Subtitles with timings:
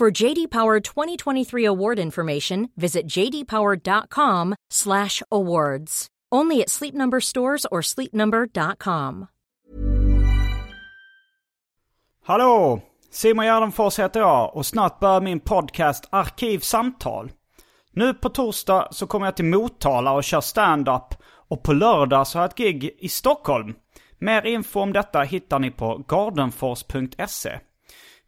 [0.00, 6.06] For JD Power 2023 award information, visit jdpower.com/awards.
[6.34, 9.26] Only at Sleep Number stores or sleepnumber.com.
[12.24, 12.80] Hallå!
[13.10, 17.30] Simon Gärdenfors heter jag och snart börjar min podcast Arkivsamtal.
[17.92, 21.14] Nu på torsdag så kommer jag till Motala och kör stand-up
[21.48, 23.74] och på lördag så har jag ett gig i Stockholm.
[24.18, 27.60] Mer info om detta hittar ni på gardenfors.se.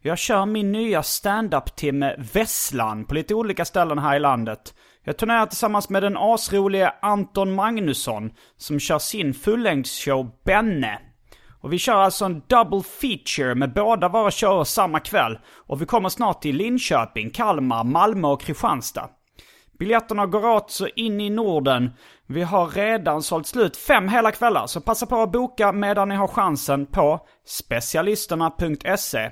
[0.05, 4.73] Jag kör min nya standup-timme Vesslan på lite olika ställen här i landet.
[5.03, 10.99] Jag turnerar tillsammans med den asroliga Anton Magnusson som kör sin fullängdsshow Benne.
[11.61, 15.39] Och vi kör alltså en double feature med båda våra shower samma kväll.
[15.67, 19.09] Och vi kommer snart till Linköping, Kalmar, Malmö och Kristianstad.
[19.79, 21.91] Biljetterna går åt så in i Norden.
[22.27, 26.15] Vi har redan sålt slut fem hela kvällar, så passa på att boka medan ni
[26.15, 29.31] har chansen på specialisterna.se.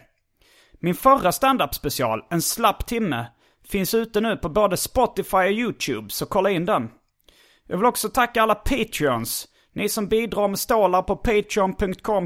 [0.84, 3.26] Min förra standup special, En slapp timme,
[3.68, 6.90] finns ute nu på både Spotify och YouTube, så kolla in den.
[7.68, 9.48] Jag vill också tacka alla Patreons.
[9.74, 12.26] Ni som bidrar med stålar på patreon.com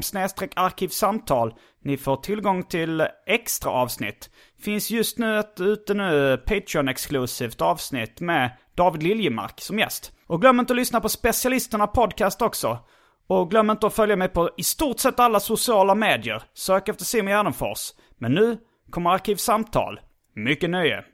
[0.56, 1.54] arkivsamtal.
[1.84, 4.30] Ni får tillgång till extra avsnitt.
[4.60, 10.12] Finns just nu ett ute nu Patreon-exklusivt avsnitt med David Liljemark som gäst.
[10.26, 12.78] Och glöm inte att lyssna på specialisterna podcast också.
[13.26, 16.42] Och glöm inte att följa mig på i stort sett alla sociala medier.
[16.54, 17.92] Sök efter Simon Gärdenfors.
[18.18, 18.58] Men nu
[18.90, 20.00] kommer Arkivsamtal.
[20.34, 21.04] Mycket nöje.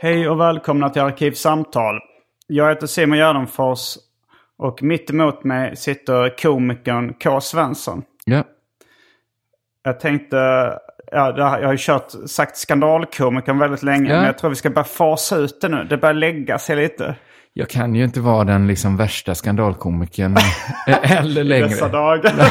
[0.00, 2.00] Hej och välkomna till Arkivsamtal.
[2.46, 3.96] Jag heter Simon Gärdenfors
[4.58, 7.40] och mitt emot mig sitter komikern K.
[7.40, 8.02] Svensson.
[8.24, 8.44] Ja.
[9.84, 10.36] Jag tänkte,
[11.12, 14.16] ja, jag har ju kört, sagt skandalkomikern väldigt länge, Ja.
[14.16, 15.84] men jag tror vi ska börja fasa ut det nu.
[15.90, 17.14] Det börjar lägga sig lite
[17.52, 20.36] Jag kan ju inte vara den liksom värsta skandalkomikern
[21.02, 21.64] eller längre.
[21.68, 22.32] dessa dagar.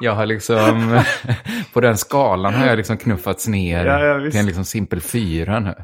[0.00, 1.00] Jag har liksom,
[1.72, 5.74] på den skalan har jag liksom knuffats ner Ja, till en liksom simpel fyra nu.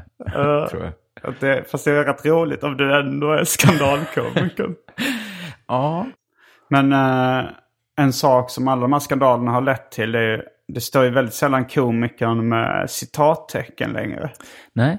[0.69, 0.93] tror jag.
[1.23, 4.75] Att det, fast det är rätt roligt om du ändå är skandalkomikern.
[5.67, 6.05] Ja.
[6.69, 7.49] Men eh,
[7.97, 11.33] en sak som alla de här skandalerna har lett till är det står ju väldigt
[11.33, 14.29] sällan komikern med citattecken längre.
[14.73, 14.97] Nej,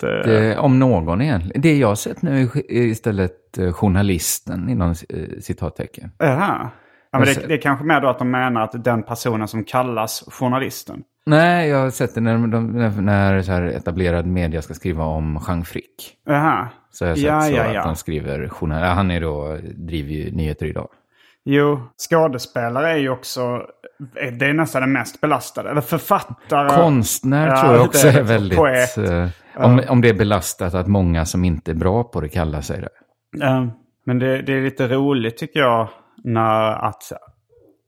[0.00, 1.62] Det, det, om någon egentligen.
[1.62, 6.10] Det jag har sett nu är istället eh, journalisten inom eh, citattecken.
[6.18, 6.70] Jaha.
[7.10, 9.64] Ja, men det, det är kanske mer då att de menar att den personen som
[9.64, 11.02] kallas journalisten.
[11.26, 15.04] Nej, jag har sett det när, de, när, när så här etablerad media ska skriva
[15.04, 16.16] om Jean Frick.
[16.26, 16.68] Jaha.
[16.90, 17.84] Så har jag sett Ja, så ja, att ja.
[17.84, 18.82] de skriver journal...
[18.82, 20.88] Han är då, driver ju nyheter idag.
[21.44, 21.80] Jo,
[22.10, 23.62] skådespelare är ju också,
[24.38, 25.70] det är nästan den mest belastade.
[25.70, 26.68] Eller författare.
[26.68, 28.58] Konstnär Ja, tror jag också det är väldigt...
[28.58, 28.98] Poet.
[28.98, 32.60] eh, om, om det är belastat att många som inte är bra på det kallar
[32.60, 32.88] sig det.
[34.06, 35.88] Men det, det är lite roligt tycker jag
[36.24, 37.02] när att,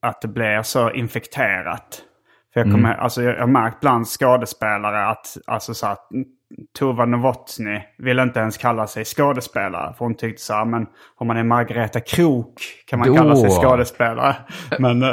[0.03, 2.03] att det blir så infekterat.
[2.57, 6.09] För jag, kommer, alltså, jag jag har märkt bland skådespelare att, alltså, så att
[6.79, 9.95] Tova Novotny vill inte ens kalla sig skådespelare.
[9.99, 10.87] För hon tyckte så här, men
[11.19, 12.53] om man är Margareta Krok
[12.91, 13.15] kan man Då.
[13.15, 14.37] kalla sig skådespelare.
[14.79, 15.09] Men eh,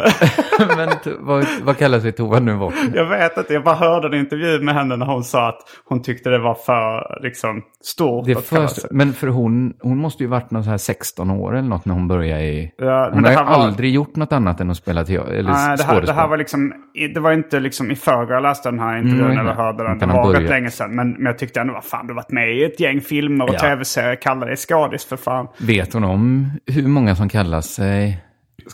[0.78, 0.90] Men
[1.20, 2.74] vad, vad kallar sig Tova bort?
[2.94, 6.02] jag vet inte, jag bara hörde en intervju med henne när hon sa att hon
[6.02, 10.52] tyckte det var för liksom, stort Det först, men för hon, hon måste ju varit
[10.52, 12.72] någon så här 16 år eller något när hon började i...
[12.78, 15.52] Ja, men hon har ju var- aldrig gjort något annat än att spela teater, eller
[15.52, 16.74] Nej, det här, det här var liksom,
[17.14, 20.00] det var inte liksom i förrgår jag läste den här intervjun Mm, eller hörde den.
[20.00, 20.96] Det var rätt länge sedan.
[20.96, 23.46] Men, men jag tyckte ändå, vad fan, du har varit med i ett gäng filmer
[23.46, 23.60] och Ja.
[23.60, 24.16] tv-serier.
[24.16, 25.48] Kalla dig skådis för fan.
[25.58, 28.24] Vet hon om hur många som kallar sig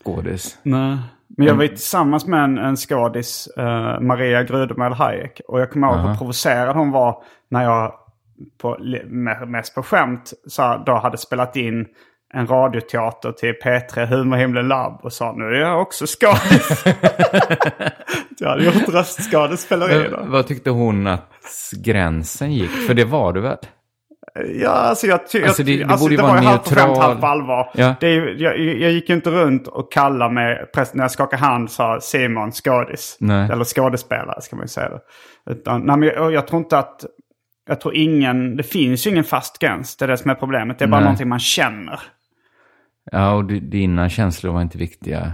[0.04, 0.58] skådis?
[0.64, 0.98] Nej.
[1.38, 5.42] Men jag var ju tillsammans med en, en skådis, eh, Maria Grudemel Hayek.
[5.48, 7.94] Och jag kommer ihåg hur provocerad hon var när jag,
[8.62, 8.78] på,
[9.48, 11.86] mest på skämt, så då hade spelat in
[12.34, 16.84] en radioteater till P3 Humorhimlen Lab och sa nu är jag också skådis.
[18.40, 20.20] jag hade gjort röstskådespeleri då.
[20.26, 21.32] Vad tyckte hon att
[21.84, 22.72] gränsen gick?
[22.72, 23.58] För det var du väl?
[24.62, 25.48] Ja, alltså jag tycker...
[25.48, 27.72] Alltså, det- det alltså, borde det vara var ju halvt på skämt, halvt på allvar.
[27.74, 27.96] Ja.
[28.00, 31.72] Det är, jag, jag gick ju inte runt och kallade mig, när jag skakade hand
[31.72, 33.18] sa Simon skådis.
[33.20, 33.50] Nej.
[33.52, 35.02] Eller skådespelare ska man ju säga det.
[35.52, 37.06] Utan, nej, men jag, jag tror inte att...
[37.70, 38.56] Jag tror ingen...
[38.58, 39.98] Det finns ju ingen fast gräns.
[39.98, 40.80] Det är det som är problemet.
[40.80, 41.04] Det är bara Nej.
[41.04, 42.00] någonting man känner.
[43.12, 45.34] Ja, och dina känslor var inte viktiga.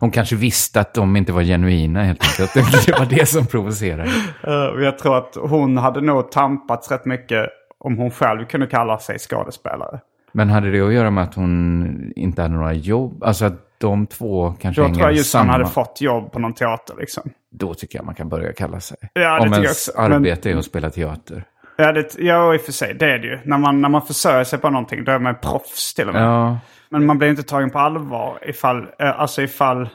[0.00, 2.54] Hon kanske visste att de inte var genuina helt enkelt.
[2.86, 4.10] Det var det som provocerade.
[4.74, 7.46] Och jag tror att hon hade nog tampats rätt mycket
[7.78, 10.00] om hon själv kunde kalla sig skådespelare.
[10.32, 13.24] Men hade det att göra med att hon inte hade några jobb?
[13.24, 15.52] Alltså att de två kanske Då hänger tror jag just samma.
[15.52, 17.30] han hade fått jobb på någon teater liksom.
[17.52, 18.96] Då tycker jag man kan börja kalla sig.
[19.12, 20.00] Ja, det Om tycker jag ens också.
[20.02, 21.44] Men- arbete är att spela teater.
[21.76, 22.94] Ja, det, ja, i och för sig.
[22.94, 23.38] Det är det ju.
[23.44, 26.22] När man, när man försörjer sig på någonting, då är man proffs till och med.
[26.22, 26.58] Ja,
[26.90, 29.88] Men man blir inte tagen på allvar ifall, eh, alltså ifall,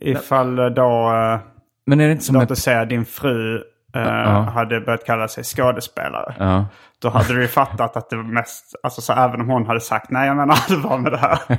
[0.00, 1.38] ifall då, eh,
[1.86, 2.50] men är det inte som låt ett...
[2.50, 3.62] oss säga din fru
[3.94, 6.34] eh, hade börjat kalla sig skådespelare.
[6.38, 6.66] Ja.
[7.02, 9.80] Då hade du ju fattat att det var mest, alltså så även om hon hade
[9.80, 11.38] sagt nej jag menar allvar med det här.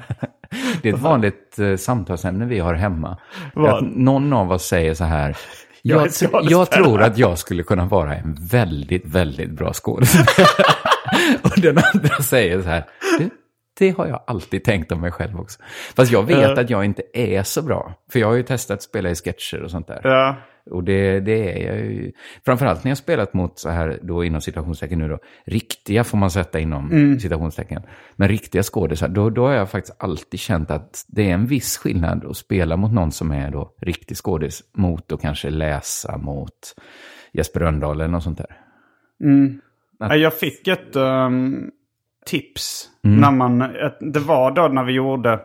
[0.81, 3.18] Det är ett vanligt eh, samtalsämne vi har hemma.
[3.56, 5.38] Att någon av oss säger så här.
[5.81, 10.74] Jag Jag, skådespelare." jag tror att jag skulle kunna vara en väldigt, väldigt bra skådespelare.
[11.44, 12.83] och den andra säger så här.
[13.18, 13.30] "Du,
[13.79, 15.59] Det har jag alltid tänkt om mig själv också.
[15.95, 17.93] Fast jag vet att jag inte är så bra.
[18.11, 20.01] För jag har ju testat att spela i sketcher och sånt där.
[20.03, 20.35] Ja.
[20.71, 22.11] Och det, det är jag ju.
[22.45, 26.31] Framförallt när jag spelat mot så här, då inom citationstecken nu då, riktiga får man
[26.31, 27.19] sätta inom Mm.
[27.19, 27.81] citationstecken.
[28.15, 31.77] Men riktiga skådisar, då, då har jag faktiskt alltid känt att det är en viss
[31.77, 36.75] skillnad att spela mot någon som är då riktig skådis mot att kanske läsa mot
[37.33, 38.57] Jesper Rönndahl eller något sånt där.
[39.99, 41.71] Ja, Jag fick ett ehm,
[42.25, 42.89] tips.
[43.01, 43.60] När man,
[44.00, 45.39] det var då när vi gjorde,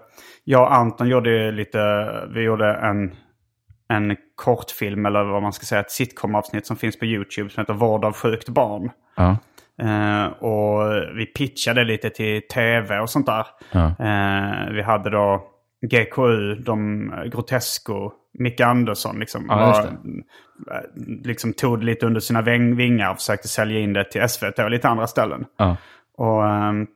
[0.45, 3.15] jag och Anton gjorde lite, vi gjorde en,
[3.89, 7.75] en kortfilm eller vad man ska säga, ett sitcom-avsnitt som finns på YouTube som heter
[7.75, 8.91] Vård av sjukt barn.
[9.17, 9.37] Ja,
[9.83, 13.47] Eh, och vi pitchade lite till tv och sånt där.
[13.73, 13.87] Ja.
[13.87, 15.47] Eh, vi hade då
[15.91, 19.83] GKU, de Grotesco, Micke Andersson liksom, Ja, var,
[20.77, 20.83] eh,
[21.25, 24.71] liksom tog det lite under sina vingar och försökte sälja in det till SVT och
[24.71, 25.45] lite andra ställen.
[25.57, 25.77] ja,
[26.17, 26.87] Och, ehm,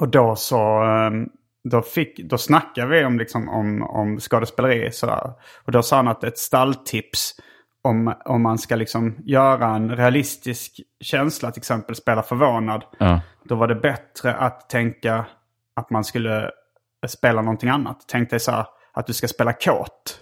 [0.00, 1.28] och då så ehm,
[1.64, 4.92] då, fick, då snackade vi om, liksom, om, om skådespeleri.
[4.92, 5.32] Sådär.
[5.64, 7.34] Och då sa han att ett stalltips
[7.82, 12.84] om, om man ska liksom göra en realistisk känsla, till exempel spela förvånad.
[12.98, 13.20] ja.
[13.44, 15.26] Då var det bättre att tänka
[15.74, 16.50] att man skulle
[17.06, 18.04] spela någonting annat.
[18.08, 20.18] Tänk dig så här, att du ska spela kåt.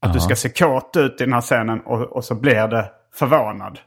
[0.00, 2.90] Att du ska se kåt ut i den här scenen och, och så blir det
[3.14, 3.78] förvånad.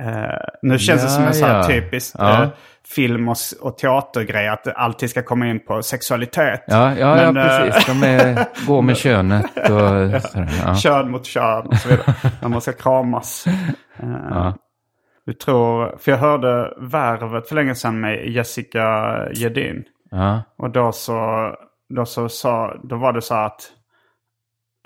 [0.00, 1.62] Eh, nu känns det Ja, som en så här ja.
[1.66, 2.42] typisk Ja.
[2.42, 2.48] eh,
[2.94, 4.48] film och, och teatergrej.
[4.48, 6.64] Att det alltid ska komma in på sexualitet.
[6.66, 7.86] Ja, ja, Men, ja eh, precis.
[7.86, 10.74] De är, går med könet och sådär.
[10.74, 12.14] Kön mot kön och så vidare.
[12.42, 13.44] när man ska kramas.
[14.02, 14.54] Eh,
[15.26, 19.84] Du tror, för jag hörde Värvet för länge sedan med Jessica Gedin.
[20.10, 21.50] Ja, Och då så,
[21.94, 23.60] då så sa, då var det så att,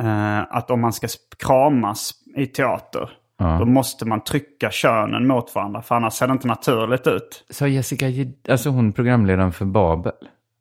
[0.03, 1.07] eh, att om man ska
[1.39, 3.11] kramas i teater,
[3.59, 7.45] då måste man trycka könen mot varandra, för annars ser det inte naturligt ut.
[7.51, 8.07] sa Jessica,
[8.49, 10.13] alltså hon programledaren för Babel.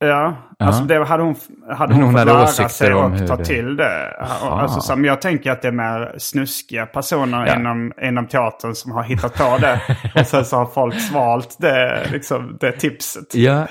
[0.02, 1.36] Ja, alltså det hade hon,
[1.70, 4.12] hade hon, hon fått lära sig och ta det- till det.
[4.42, 7.56] Alltså, så, men jag tänker att det är mer snuskiga personer Ja.
[7.56, 9.82] inom, inom teatern som har hittat på det.
[10.22, 13.36] och sen så har folk svalt det, liksom, det tipset.
[13.36, 13.68] Ja,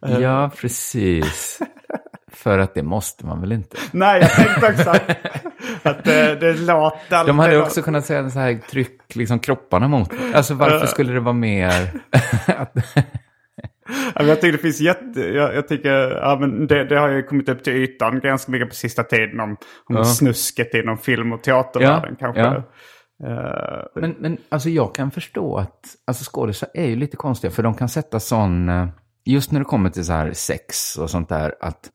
[0.20, 1.58] ja precis.
[2.32, 3.76] För att det måste man väl inte.
[3.92, 4.90] Nej, jag tänkte också
[5.82, 7.26] att, det, det låter...
[7.26, 10.10] De hade också kunnat säga så här, tryck liksom kropparna mot.
[10.34, 11.90] Alltså varför skulle det vara mer...
[12.46, 12.72] att,
[14.14, 15.20] Ja, Jag tycker det finns jätte...
[15.20, 18.68] Jag, jag tycker, ja, men det, det har ju kommit upp till ytan ganska mycket
[18.68, 19.56] på sista tiden om,
[19.88, 22.40] om snusket inom film och teatervärlden Ja, kanske.
[22.42, 22.62] ja.
[23.28, 27.50] Eh, men, men alltså jag kan förstå att alltså skådisar är ju lite konstiga.
[27.50, 28.68] För de kan sätta sån...
[28.68, 28.86] eh,
[29.24, 31.54] Just när det kommer till så här sex och sånt där.
[31.60, 31.90] Att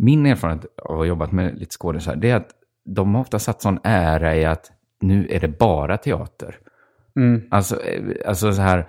[0.00, 2.16] min erfarenhet av att ha jobbat med lite skådisar.
[2.16, 2.50] Det är att
[2.84, 6.58] de har ofta satt sån ära i att nu är det bara teater.
[7.50, 8.88] Alltså, eh, alltså så här,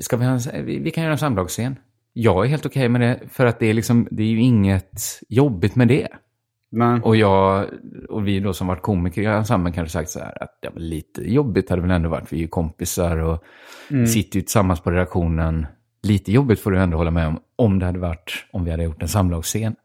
[0.00, 1.76] ska vi, ha en, vi, kan göra en samlagsscen.
[2.12, 5.00] Jag är helt okej med det, för att det är, liksom, det är ju inget
[5.28, 6.08] jobbigt med det.
[6.70, 7.00] nej.
[7.02, 7.66] Och jag,
[8.08, 10.80] och vi då som varit komiker i ensemblen kanske sagt så här att det var
[10.80, 13.44] lite jobbigt hade väl ändå varit, vi är ju kompisar och
[14.08, 15.66] sitter ju tillsammans på redaktionen.
[16.02, 18.82] Lite jobbigt får du ändå hålla med om, om det hade varit, om vi hade
[18.82, 19.76] gjort en samlagsscen.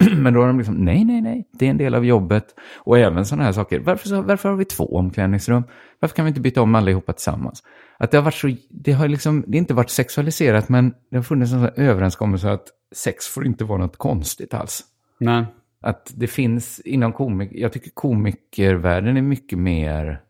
[0.16, 2.44] Men då är de liksom, nej, nej, nej, det är en del av jobbet.
[2.76, 5.62] Och även sådana här saker, varför, varför har vi två omklädningsrum?
[5.98, 7.62] Varför kan vi inte byta om allihopa tillsammans?
[7.98, 11.16] Att det har varit så, det har liksom, det har inte varit sexualiserat, men det
[11.16, 14.84] har funnits en överenskommelse att sex får inte vara något konstigt alls.
[15.18, 15.44] Nej.
[15.80, 20.20] Att det finns inom komik, jag tycker komikervärlden är mycket mer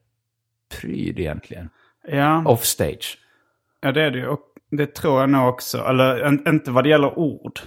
[0.81, 1.69] pryd egentligen.
[2.09, 2.45] Ja.
[2.47, 3.19] Offstage.
[3.81, 4.27] ja, det är det ju.
[4.27, 5.79] Och det tror jag nog också.
[5.79, 7.61] Eller inte vad det gäller ord.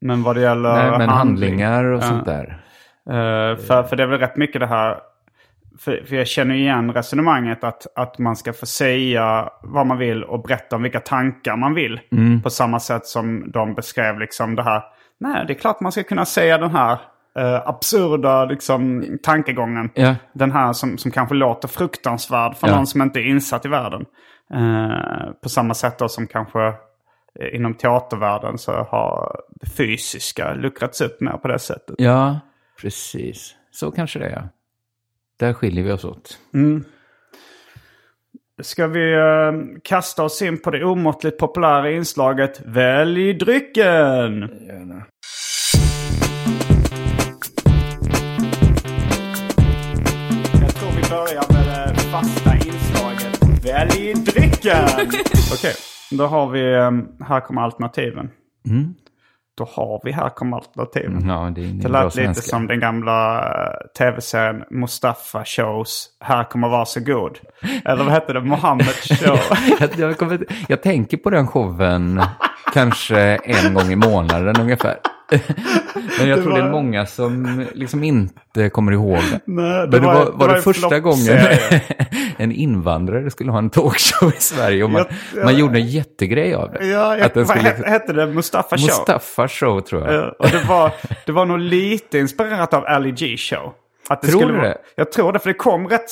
[0.00, 1.08] Men vad det gäller Nej, men handling.
[1.08, 2.02] handlingar och Ja.
[2.02, 2.62] sånt där.
[3.10, 4.98] Eh, för, för det är väl rätt mycket det här.
[5.78, 10.24] För, för jag känner igen resonemanget att, att man ska få säga vad man vill
[10.24, 12.00] och berätta om vilka tankar man vill.
[12.12, 12.42] Mm.
[12.42, 14.82] På samma sätt som de beskrev liksom det här.
[15.20, 16.98] Nej, det är klart man ska kunna säga den här
[17.38, 19.90] eh, absurda liksom, tankegången.
[19.94, 20.14] Ja.
[20.32, 22.76] Den här som, som kanske låter fruktansvärd för Ja.
[22.76, 24.04] någon som inte är insatt i världen.
[24.54, 26.72] Eh, på samma sätt då som kanske
[27.52, 31.94] inom teatervärlden så har det fysiska luckrats upp mer på det sättet.
[31.98, 32.40] Ja,
[32.80, 33.54] precis.
[33.70, 34.48] Så kanske det är.
[35.38, 36.38] Där skiljer vi oss åt.
[38.62, 39.52] Ska vi eh,
[39.84, 44.40] kasta oss in på det omåttligt populära inslaget Välj drycken?
[44.66, 45.06] Gärna.
[50.60, 54.88] Jag tror vi börjar med det fasta inslaget Välj drycken!
[55.52, 55.74] Okej,
[56.10, 56.90] då har vi eh,
[57.26, 58.30] Här kommer alternativen.
[59.58, 61.28] Då har vi Här kommer alternativen.
[61.28, 62.42] Ja, det Det bra lät lite svenska.
[62.42, 67.38] som den gamla eh, tv-serien Mustafa Shows Här kommer varsågod.
[67.84, 68.40] Eller vad hette det?
[68.40, 69.38] Mohammed Show.
[69.80, 72.22] jag, jag, kommer, jag tänker på den showen
[72.72, 74.96] kanske en gång i månaden ungefär.
[76.18, 79.40] Men jag tror det är var- många som liksom inte kommer ihåg det.
[79.44, 81.38] Nej, Men det var, var, var det en första gången
[82.36, 84.98] en invandrare skulle ha en talkshow i Sverige och man,
[85.32, 86.86] Jag- jag- man gjorde en jättegrej av det.
[86.86, 88.26] Ja, jag, att den vad skulle, hette, hette det?
[88.26, 88.86] Mustafa Show?
[88.86, 90.14] Mustafa show tror jag.
[90.14, 90.92] Ja, och det var,
[91.26, 93.72] det var nog lite inspirerat av Ali G Show.
[94.08, 94.78] Att det Tror skulle du vara, det?
[94.96, 96.10] Jag tror det, för det kom, rätt,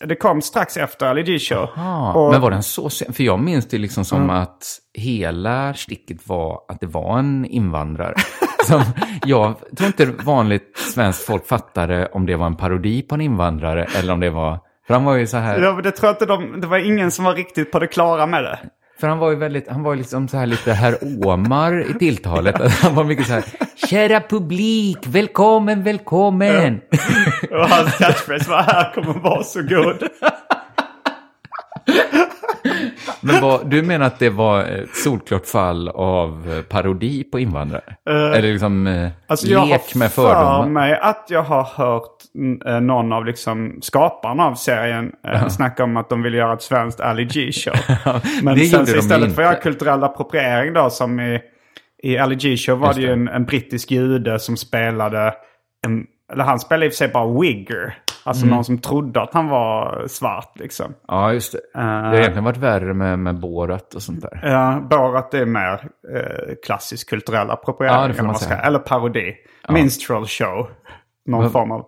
[0.00, 1.68] det kom strax efter Ali Show.
[2.14, 3.12] Och- Men var den så sen?
[3.12, 8.14] För jag minns det liksom som att hela sticket var att det var en invandrare.
[8.66, 8.82] som
[9.24, 13.86] jag tror inte vanligt svenskt folk fattade om det var en parodi på en invandrare
[13.98, 14.58] eller om det var...
[14.86, 15.58] För han var ju så här...
[15.62, 17.86] Ja, men det tror jag inte de, det var ingen som var riktigt på det
[17.86, 18.58] klara med det.
[19.00, 22.72] För han var ju väldigt, han var liksom så här lite herr Omar i tilltalet.
[22.82, 23.44] Han var mycket så här,
[23.88, 26.80] kära publik, välkommen, välkommen.
[27.50, 30.08] Och hans catchphrase var här kommer vara så god.
[33.20, 37.96] Men vad, du menar att det var ett solklart fall av eh, parodi på invandrare?
[38.10, 40.66] Eller liksom eh, Alltså jag lek har med för fördomar?
[40.66, 42.16] mig att jag har hört
[42.66, 46.62] eh, någon av liksom skaparna av serien eh, snacka om att de vill göra ett
[46.62, 47.74] svenskt Ali G-show.
[48.42, 49.62] Men det sen de istället ju för att göra inte.
[49.62, 51.40] kulturell appropriering då som i,
[52.02, 55.34] i Ali G-show var Just det ju en, en brittisk jude som spelade,
[55.86, 57.94] en, eller han spelade i och för sig bara wigger.
[58.24, 58.54] Alltså Mm.
[58.54, 60.94] någon som trodde att han var svart liksom.
[61.08, 61.60] Ja, just det.
[61.74, 64.40] det har egentligen varit värre med, med Borat och sånt där.
[64.42, 65.72] Ja, Borat är mer
[66.16, 68.14] eh, klassisk kulturell appropriering.
[68.16, 68.60] Ja, man säga.
[68.60, 69.34] Eller parodi.
[69.68, 70.68] Minstrel show.
[71.26, 71.86] Någon form av...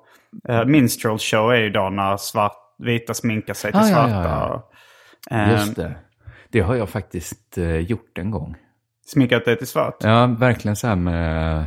[0.50, 4.10] Uh, minstrel show är ju då när svart, vita sminkar sig till Ah, ja, svarta.
[4.10, 4.68] ja, ja.
[5.30, 5.94] och, eh, Just det.
[6.48, 8.56] Det har jag faktiskt eh, gjort en gång.
[9.04, 9.96] Sminkat dig till svart.
[10.00, 11.66] Ja, verkligen så här med,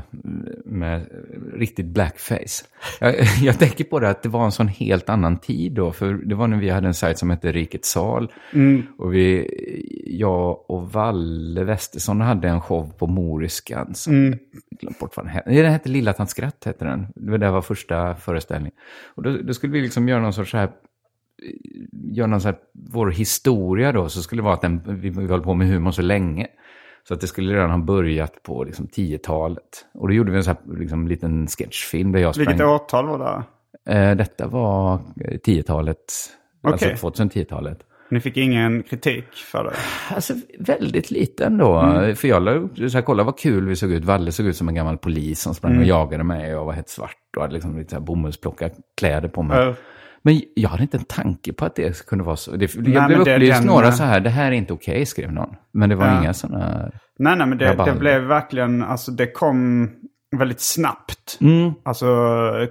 [0.65, 1.07] med
[1.53, 2.65] riktigt blackface.
[2.99, 5.91] Jag, jag tänker på det att det var en sån helt annan tid då.
[5.91, 8.31] För det var när vi hade en sajt som hette Rikets sal.
[8.97, 9.47] Och vi,
[10.05, 13.95] jag och Valle Westesson hade en show på Moriskan.
[13.95, 14.35] Som,
[14.99, 15.49] bort vad den hette.
[15.49, 17.07] Den hette Lilla Tant Skratt, hette den.
[17.15, 18.77] Det var, det var första föreställningen.
[19.15, 20.69] Och då, då skulle vi liksom göra någon sorts så här
[21.91, 25.27] göra någon så här, vår historia då, så skulle det vara att den, vi, vi
[25.27, 26.47] höll på med humor så länge.
[27.07, 29.85] Så att det skulle redan ha börjat på liksom 10-talet.
[29.93, 32.47] Och då gjorde vi en så här, liksom, liten sketchfilm där jag sprang.
[32.47, 33.19] Vilket årtal var
[33.85, 33.93] det?
[33.93, 36.13] Eh, detta var eh, 10-talet,
[36.63, 36.91] Okej.
[36.91, 37.79] alltså 2010-talet.
[38.09, 39.73] Ni fick ingen kritik för det?
[40.15, 41.79] Alltså väldigt lite ändå.
[41.79, 42.15] Mm.
[42.15, 44.05] För jag la upp, så här, kolla vad kul vi såg ut.
[44.05, 45.81] Valle såg ut som en gammal polis som sprang Mm.
[45.83, 49.29] och jagade mig och var helt svart och hade liksom lite så här bomullsplocka kläder
[49.29, 49.57] på mig.
[49.59, 49.73] Ja.
[50.25, 52.51] Men jag hade inte en tanke på att det kunde vara så.
[52.55, 55.55] Det, jag blev upplyst den- några så här, det här är inte okej, skrev någon.
[55.73, 56.19] Men det var Ja.
[56.21, 56.91] inga sådana...
[57.19, 59.89] Nej, nej, men det, det blev verkligen, alltså det kom
[60.37, 61.37] väldigt snabbt.
[61.41, 61.73] Mm.
[61.83, 62.05] Alltså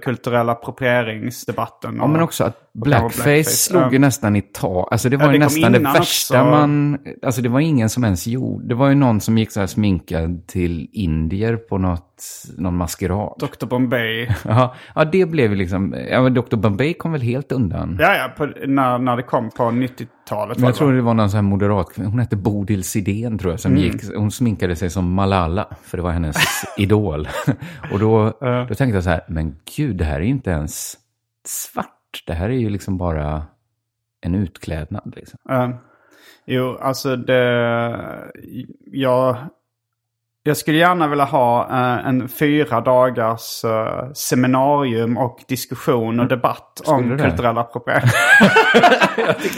[0.03, 1.95] kulturella approprieringsdebatten.
[1.97, 4.87] Ja, och- men också att Blackface, blackface, slog ju nästan i tak.
[4.91, 6.51] Alltså det var Ja, ju det nästan det värsta också.
[6.51, 6.97] man...
[7.23, 8.67] Alltså det var ingen som ens gjorde.
[8.67, 12.23] Det var ju någon som gick så här sminkad till indier på något,
[12.57, 13.33] någon maskerad.
[13.39, 13.65] Dr.
[13.65, 14.27] Bombay.
[14.45, 15.95] Ja, ja, det blev ju liksom...
[16.11, 16.55] Ja, Dr.
[16.55, 17.97] Bombay kom väl helt undan.
[17.99, 20.57] Ja, ja, på, när, när det kom på 90-talet.
[20.57, 23.59] Men jag tror det var någon sån här moderat, hon hette Bodil Sidén tror jag,
[23.59, 23.83] som Mm.
[23.83, 26.35] gick, hon sminkade sig som Malala, för det var hennes
[26.77, 27.27] idol.
[27.91, 28.23] Och då,
[28.69, 30.93] då tänkte jag så här, men gud, det här är ju inte ens
[31.47, 31.91] svart.
[32.27, 33.43] Det här är ju liksom bara
[34.21, 35.13] en utklädnad.
[35.15, 35.39] Liksom.
[35.49, 35.69] Eh,
[36.45, 38.31] jo, alltså det...
[38.91, 39.37] Jag,
[40.43, 46.81] jag skulle gärna vilja ha eh, en fyra dagars eh, seminarium och diskussion och debatt
[46.85, 47.09] om Mm.
[47.09, 47.29] du det?
[47.29, 48.09] kulturell appropriering.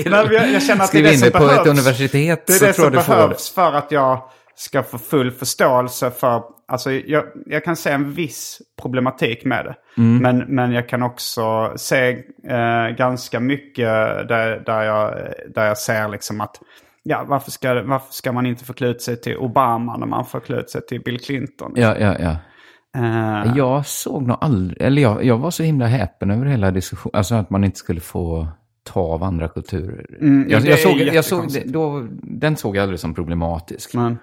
[0.06, 1.62] Nej, men jag, jag känner att det är det som det på behövs.
[1.62, 3.20] ett universitet Det är så det tror jag du får det.
[3.22, 4.22] behövs för att jag
[4.58, 6.44] ska få full förståelse för...
[6.70, 9.76] Alltså jag, jag kan se en viss problematik med det.
[10.02, 10.18] Mm.
[10.18, 12.10] Men, men jag kan också se
[12.48, 13.88] eh, ganska mycket
[14.28, 15.14] där, där, jag,
[15.56, 16.62] där jag ser liksom att...
[17.04, 20.26] Ja, varför ska, varför ska man inte ut sig till Obama när man
[20.60, 21.74] ut sig till Bill Clinton?
[21.76, 22.36] Ja, ja, ja.
[22.98, 27.16] Eh, Jag såg nog aldrig, eller jag, jag var så himla häpen över hela diskussionen,
[27.18, 28.48] alltså att man inte skulle få
[28.84, 30.06] ta av andra kulturer.
[30.22, 33.94] Mm, jag, jag såg, jag såg, då, den såg jag aldrig som problematisk.
[33.94, 34.18] Men,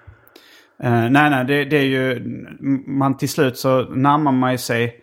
[0.83, 2.21] eh, nej, nej, det, det är ju...
[2.87, 5.01] Man till slut så närmar man ju sig...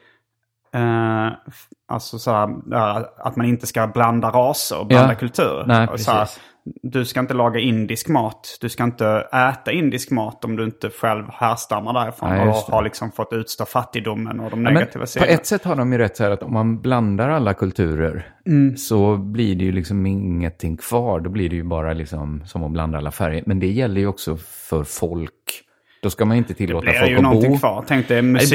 [1.49, 5.19] f- alltså så här, att man inte ska blanda raser och blanda Ja.
[5.19, 5.65] kulturer.
[5.67, 6.29] Nej, Och så här,
[6.83, 8.59] du ska inte laga indisk mat.
[8.61, 9.07] Du ska inte
[9.51, 12.29] äta indisk mat om du inte själv härstammar därifrån.
[12.31, 15.33] Nej, och har liksom fått utstå fattigdomen och de Ja, negativa på sidorna.
[15.33, 18.77] ett sätt har de ju rätt så här att om man blandar alla kulturer Mm.
[18.77, 21.21] så blir det ju liksom ingenting kvar.
[21.21, 23.43] Då blir det ju bara liksom som att blanda alla färger.
[23.47, 24.37] Men det gäller ju också
[24.71, 25.62] för folk.
[26.03, 27.59] Då ska man inte tillåta Det blir folk ju att någonting bo.
[27.59, 27.85] kvar.
[27.89, 28.47] Tänk dig något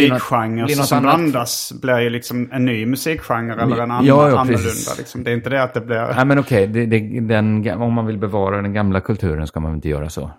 [0.85, 1.15] som annat.
[1.19, 1.73] blandas.
[1.81, 4.91] Blir ju liksom en ny musikgenre eller en annan Ja, ja, annorlunda.
[4.97, 5.23] Liksom.
[5.23, 6.13] Det är inte det att det blir...
[6.15, 9.59] Nej men okej, det, det, den, ga- om man vill bevara den gamla kulturen ska
[9.59, 10.31] man inte göra så.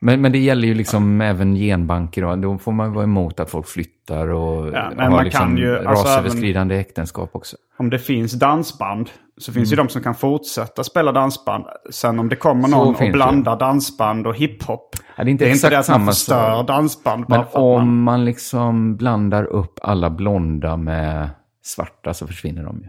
[0.00, 3.66] Men, men det gäller ju liksom även genbanker då får man vara emot att folk
[3.68, 7.56] flyttar och Ja, men har liksom ju, alltså, rasöverskridande äktenskap också.
[7.76, 9.78] om det finns dansband så finns Mm.
[9.78, 11.64] ju de som kan fortsätta spela dansband.
[11.90, 14.96] Sen om det kommer någon och blandar dansband och hiphop.
[15.16, 16.66] Ja, det är inte det är inte exakt det att man samma förstör sak.
[16.66, 18.02] dansband Men om man...
[18.02, 21.30] man liksom blandar upp alla blonda med
[21.64, 22.88] svarta så försvinner de ju.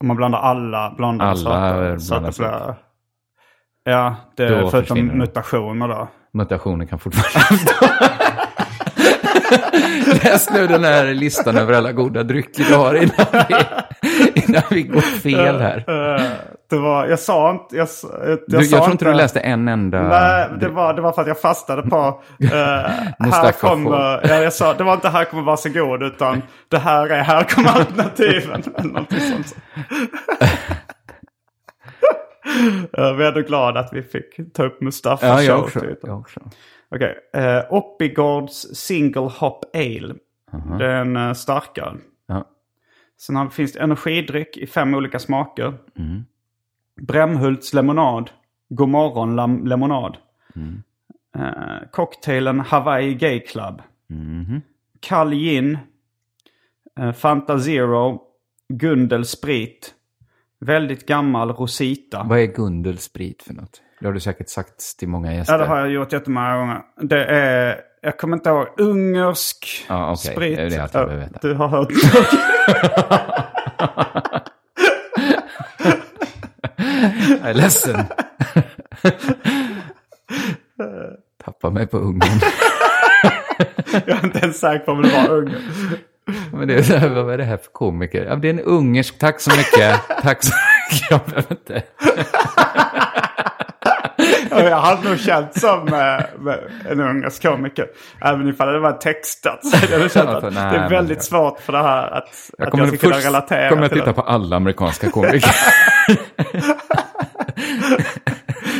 [0.00, 1.96] Om man blandar alla blonda Alla svarta.
[2.08, 2.74] Blandar det blir...
[3.84, 6.08] Ja, det, Då förutom mutationer då.
[6.32, 8.16] Mutationer kan fortfarande
[10.24, 14.82] Läs nu den här listan över alla goda drycker du har innan vi, innan vi
[14.82, 15.84] går fel här.
[16.16, 16.22] Eh,
[16.70, 17.76] det var, jag sa inte...
[17.76, 20.02] Jag, s- jag, jag, Du, jag sa tror inte du läste en enda.
[20.02, 21.96] Nej, det var, det var för att jag fastade på...
[22.42, 22.50] Uh,
[23.32, 24.20] här kommer...
[24.28, 27.68] Ja, jag sa, det var inte här kommer varsågod utan det här är här kommer
[27.68, 28.62] alternativen.
[28.78, 29.56] Eller någonting sånt.
[32.92, 35.80] Vi är ändå glada att vi fick ta upp Mustafa Ja, jag också.
[36.02, 36.40] Jag också.
[36.96, 37.16] Okej.
[37.36, 40.14] Uh, Oppigårds Single Hop Ale.
[40.78, 41.96] Det är en uh, starkare.
[42.26, 42.44] Ja.
[43.18, 45.74] Sen har, finns det energidryck i fem olika smaker.
[45.98, 46.24] Mm.
[47.00, 48.30] Brämhults lemonad.
[48.68, 50.16] Godmorgon lam- lemonad.
[50.56, 50.82] Mm.
[51.38, 53.82] Eh, cocktailen Hawaii Gay Club.
[54.08, 54.60] Mhm.
[55.00, 55.78] Kall gin.
[57.00, 58.22] eh, Fanta Zero.
[58.68, 59.94] Gundel sprit.
[60.60, 62.22] Väldigt gammal Rosita.
[62.28, 63.82] Vad är Gundelsprit för något?
[64.00, 65.54] Det har du säkert sagt till många gäster.
[65.54, 66.80] Ja, det har jag gjort jättemånga gånger.
[67.02, 70.32] Det är, jag kommer inte ihåg, ungersk Ja, okej.
[70.32, 70.56] sprit.
[70.56, 71.38] Det är det jag behöver veta.
[71.42, 71.88] Du har hört.
[77.40, 77.96] Jag är ledsen.
[81.44, 82.40] Tappa mig på ungen.
[84.06, 85.58] jag är inte ens säker på om det var unger.
[86.52, 88.24] Men det är så här, vad är det här för komiker?
[88.24, 90.00] Ja, det är en ungersk, tack så mycket.
[90.22, 90.52] Tack så
[90.92, 91.82] mycket, jag behöver inte.
[94.50, 97.86] Ja, Jag hade nog känt som eh, en ungersk komiker.
[98.20, 99.64] Även ifall det var textat.
[99.66, 101.82] Så hade jag känt att Alltså, nej, det är men väldigt jag- svårt för det
[101.82, 104.12] här att Jag att jag ska kunna relatera kommer jag titta det.
[104.12, 105.50] på alla amerikanska komiker.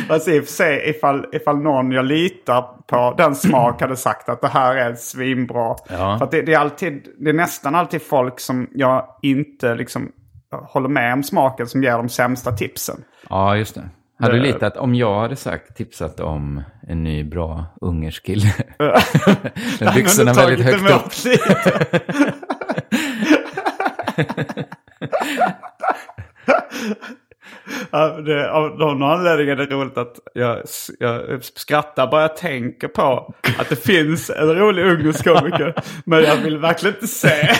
[0.09, 4.29] Alltså i och för sig, ifall, ifall någon jag litar på den smak hade sagt
[4.29, 5.75] att det här är svinbra.
[5.89, 6.17] Ja.
[6.19, 10.11] För det, det, är alltid, det är nästan alltid folk som jag inte liksom
[10.51, 12.95] håller med om smaken som ger de sämsta tipsen.
[13.29, 13.89] ja, just det.
[14.19, 18.53] Hade du Det- litat, om jag hade sagt, tipsat om en ny bra ungersk kille.
[19.79, 21.11] Med byxorna väldigt högt upp.
[28.25, 30.57] det, av någon anledning är det roligt att jag,
[30.99, 35.73] jag skrattar bara jag tänker på att det finns en rolig ungersk komiker.
[36.05, 37.49] men jag vill verkligen inte se.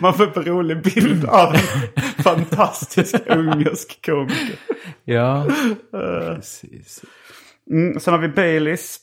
[0.00, 1.60] Man får en rolig bild av en
[2.24, 4.58] fantastisk ungersk komiker.
[5.04, 5.46] Ja,
[5.90, 7.04] precis.
[7.70, 8.98] Mm, sen har vi Baileys.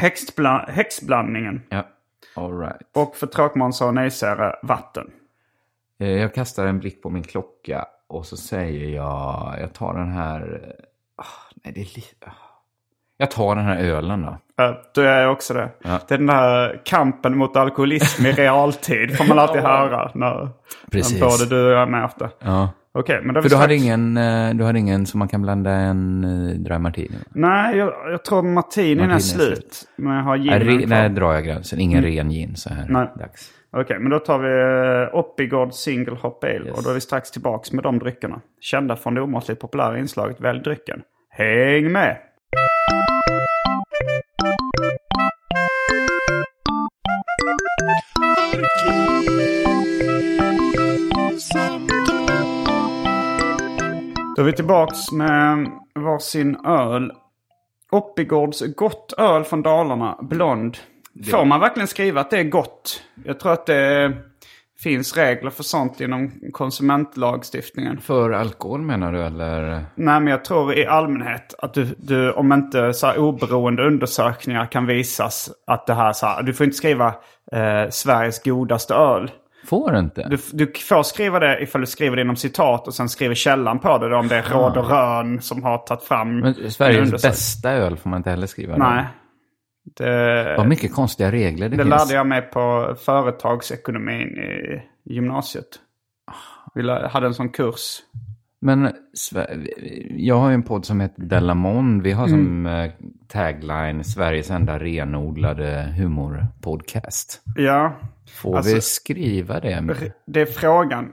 [0.00, 1.62] Häxbla- häxblandningen.
[1.68, 1.88] Ja,
[2.34, 2.80] all right.
[2.94, 5.10] Och för tråkmånsar och nejsägare vatten.
[6.00, 10.10] Eh, Jag kastar en blick på min klocka och så säger jag, jag tar den
[10.12, 10.84] här, eh,
[11.16, 12.49] ah, nej det är lite, ah.
[13.20, 14.38] Jag tar den här ölen då.
[14.94, 15.68] Då är jag också det.
[15.84, 16.00] Ja.
[16.08, 19.16] Det är den här kampen mot alkoholism i realtid.
[19.16, 20.48] Får man alltid höra när,
[20.90, 21.20] Precis.
[21.20, 22.30] när både du och jag är med efter.
[22.38, 22.70] Ja.
[22.92, 25.28] Okej, men då har För du hade strax- ingen, eh, du hade ingen som man
[25.28, 27.24] kan blanda en uh, dry martini med?
[27.50, 29.48] Nej, jag, jag tror martinin är är slut.
[29.48, 29.88] slut.
[29.96, 31.80] Men jag har ginen re, nej, drar jag gränsen.
[31.80, 33.08] Ingen ren gin så här Nej.
[33.18, 33.50] dags.
[33.72, 34.48] Okej, men då tar vi
[35.12, 36.54] uh, Oppigård Single Hop Ale.
[36.66, 36.76] Yes.
[36.78, 38.40] Och då är vi strax tillbaks med de dryckerna.
[38.60, 41.02] Kända från det omåttligt populära inslaget Välj drycken.
[41.30, 42.16] Häng med!
[54.36, 57.12] Då är vi tillbaks med varsin öl.
[57.90, 60.76] Oppigårds gott öl från Dalarna, blond.
[61.30, 63.02] Får man verkligen skriva att det är gott?
[63.24, 64.12] Jag tror att det
[64.82, 68.00] finns regler för sånt inom konsumentlagstiftningen.
[68.00, 69.84] För alkohol menar du eller?
[69.94, 74.86] Nej, men jag tror i allmänhet att du, du om inte så oberoende undersökningar kan
[74.86, 77.14] visas att det här så här, du får inte skriva
[77.52, 79.30] eh, Sveriges godaste öl.
[79.66, 80.28] Får inte?
[80.28, 83.78] Du, du får skriva det ifall du skriver det inom citat och sen skriver källan
[83.78, 86.70] på det då, om det är Råd och Rön som har tagit fram Men en
[86.70, 88.76] Sveriges bästa öl får man inte heller skriva.
[88.76, 89.04] Nej.
[89.96, 91.90] Det, Vad mycket konstiga regler det, det finns.
[91.90, 95.66] lärde jag mig på företagsekonomin i gymnasiet.
[96.74, 97.98] Vi lär- hade en sån kurs.
[98.62, 98.92] Men
[100.10, 102.02] jag har ju en podd som heter Delamon.
[102.02, 102.90] Vi har som eh,
[103.28, 107.42] tagline Sveriges enda renodlade humorpodcast.
[107.56, 110.12] Ja, Får Alltså- vi skriva det?
[110.26, 111.12] det är frågan.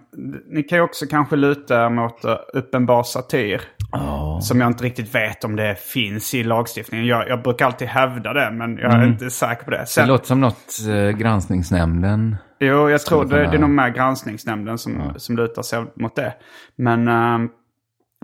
[0.52, 3.62] Ni kan ju också kanske luta er mot uh, uppenbar satir.
[3.92, 4.40] Ja.
[4.42, 7.06] Som jag inte riktigt vet om det finns i lagstiftningen.
[7.08, 9.78] Jag, jag brukar alltid hävda det, men jag är inte säker på det.
[9.78, 12.36] Det Sen, låter som något eh, granskningsnämnden.
[12.60, 16.34] jo, jag tror det, det är nog mer granskningsnämnden som, som lutar sig mot det.
[16.76, 17.50] Men, eh,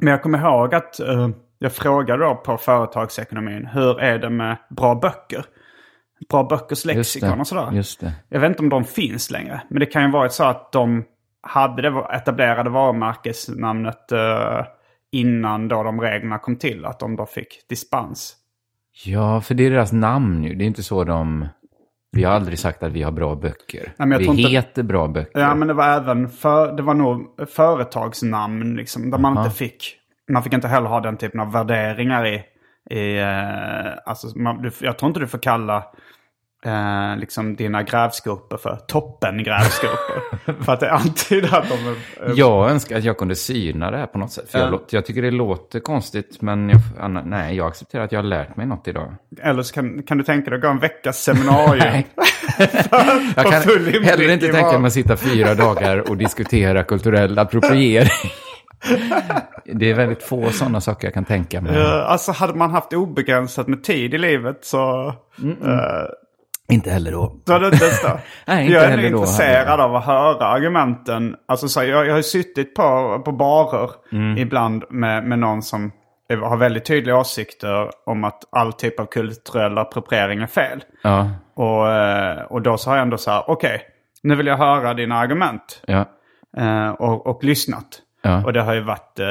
[0.01, 1.29] men jag kommer ihåg att eh,
[1.59, 5.45] jag frågade då på företagsekonomin, hur är det med bra böcker?
[6.29, 7.71] Bra böckers lexikon och sådär.
[7.71, 8.11] Just det.
[8.29, 9.61] Jag vet inte om de finns längre.
[9.69, 11.03] Men det kan ju vara så att de
[11.41, 14.65] hade det etablerade varumärkesnamnet eh,
[15.11, 16.85] innan då de reglerna kom till.
[16.85, 18.35] Att de då fick dispens.
[19.05, 20.55] Ja, för det är deras namn ju.
[20.55, 21.47] Det är inte så de...
[22.11, 23.93] Vi har aldrig sagt att vi har bra böcker.
[23.97, 25.39] jag vi tror inte- heter bra böcker.
[25.39, 29.11] Ja, men det var även för, det var nog företagsnamn liksom.
[29.11, 29.45] Där man Aha.
[29.45, 29.95] inte fick.
[30.31, 32.43] Man fick inte heller ha den typen av värderingar i.
[32.89, 35.77] i eh, alltså, man, du, jag tror inte du får kalla
[36.65, 40.53] eh, liksom dina grävskopor för toppen-grävskopor.
[40.63, 41.91] för att det antyder att de är...
[42.29, 44.49] eh, Jag önskar att jag kunde syna det här på något sätt.
[44.51, 44.65] För Ja.
[44.65, 48.23] jag, jag tycker det låter konstigt, men jag, Anna, nej, jag accepterar att jag har
[48.27, 49.15] lärt mig något idag.
[49.41, 52.03] Eller så kan, kan du tänka dig att gå en veckas seminarium.
[53.35, 53.61] Jag kan
[54.03, 58.09] heller inte tänka mig att sitta fyra dagar och diskutera kulturell appropriering.
[59.65, 61.77] Det är väldigt få sådana saker jag kan tänka mig.
[61.81, 65.07] Eh, alltså hade man haft obegränsat med tid i livet så...
[65.07, 65.73] eh,
[66.71, 67.35] Inte heller då.
[67.47, 68.19] så det stört.
[68.47, 71.35] Nej, inte jag är då intresserad av att höra argumenten.
[71.47, 74.37] Alltså, så jag, jag har ju suttit på, på barer Mm.
[74.37, 75.91] ibland med, med någon som
[76.43, 80.83] har väldigt tydliga åsikter om att all typ av kulturell appropriering är fel.
[81.03, 83.81] Ja, Och, eh, och då så har jag ändå så här, okej,
[84.23, 85.81] nu vill jag höra dina argument.
[85.87, 86.05] ja,
[86.57, 87.87] eh, och, och lyssnat.
[88.23, 88.43] Ja.
[88.45, 89.27] Och det har ju varit eh,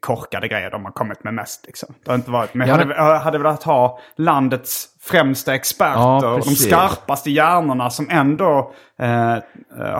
[0.00, 1.66] korkade grejer de har kommit med mest.
[1.66, 1.94] Liksom.
[2.04, 6.00] Det har inte varit, men Ja, jag hade, jag hade velat ha landets främsta experter.
[6.00, 9.40] Ja, och de skarpaste hjärnorna som ändå eh, eh,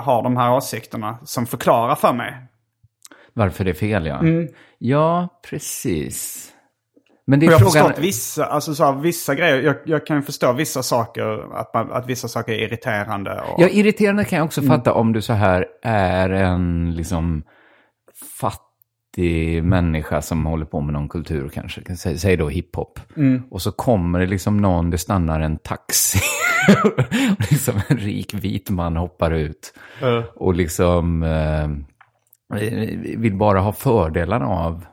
[0.02, 1.18] har de här åsikterna.
[1.24, 2.34] Som förklarar för mig.
[3.32, 4.18] Varför det är fel, ja.
[4.18, 4.48] Mm.
[4.78, 6.52] Ja, precis.
[7.26, 7.84] Men det är jag har frågan...
[7.86, 9.62] förstått vissa, alltså så här, vissa grejer.
[9.62, 11.56] Jag, jag kan förstå vissa saker.
[11.56, 13.40] Att, man, att vissa saker är irriterande.
[13.40, 14.76] Och, Ja, irriterande kan jag också Mm.
[14.76, 17.42] fatta om du så här är en liksom
[18.40, 21.96] fattig människa som håller på med någon kultur kanske.
[21.96, 23.00] Säg, säg då hiphop.
[23.16, 23.42] Mm.
[23.50, 26.18] Och så kommer det liksom någon, det stannar en taxi.
[26.84, 26.92] och
[27.50, 29.74] liksom en rik vit man hoppar ut.
[30.02, 31.68] Eh, Och liksom eh,
[33.18, 34.86] vill bara ha fördelarna av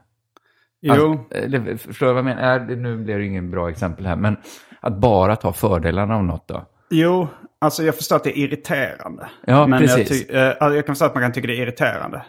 [0.81, 2.59] jo, Att, eller, förstår du vad jag menar?
[2.75, 4.37] Nu blir det ingen bra exempel här, men
[4.79, 6.65] att bara ta fördelarna av något då?
[6.89, 7.27] jo,
[7.61, 9.29] alltså jag förstår att det är irriterande.
[9.45, 10.27] Ja, men Jag, precis.
[10.27, 12.21] ty- eh, alltså, jag kan förstå att man kan tycka det är irriterande.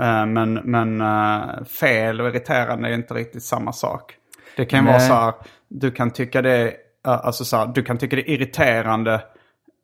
[0.00, 4.14] Eh, men men eh, fel och irriterande är inte riktigt samma sak.
[4.56, 4.92] Det kan Nej.
[4.92, 5.34] vara så här,
[5.68, 6.66] du kan tycka det,
[7.06, 9.20] eh, alltså så här, du kan tycka det är irriterande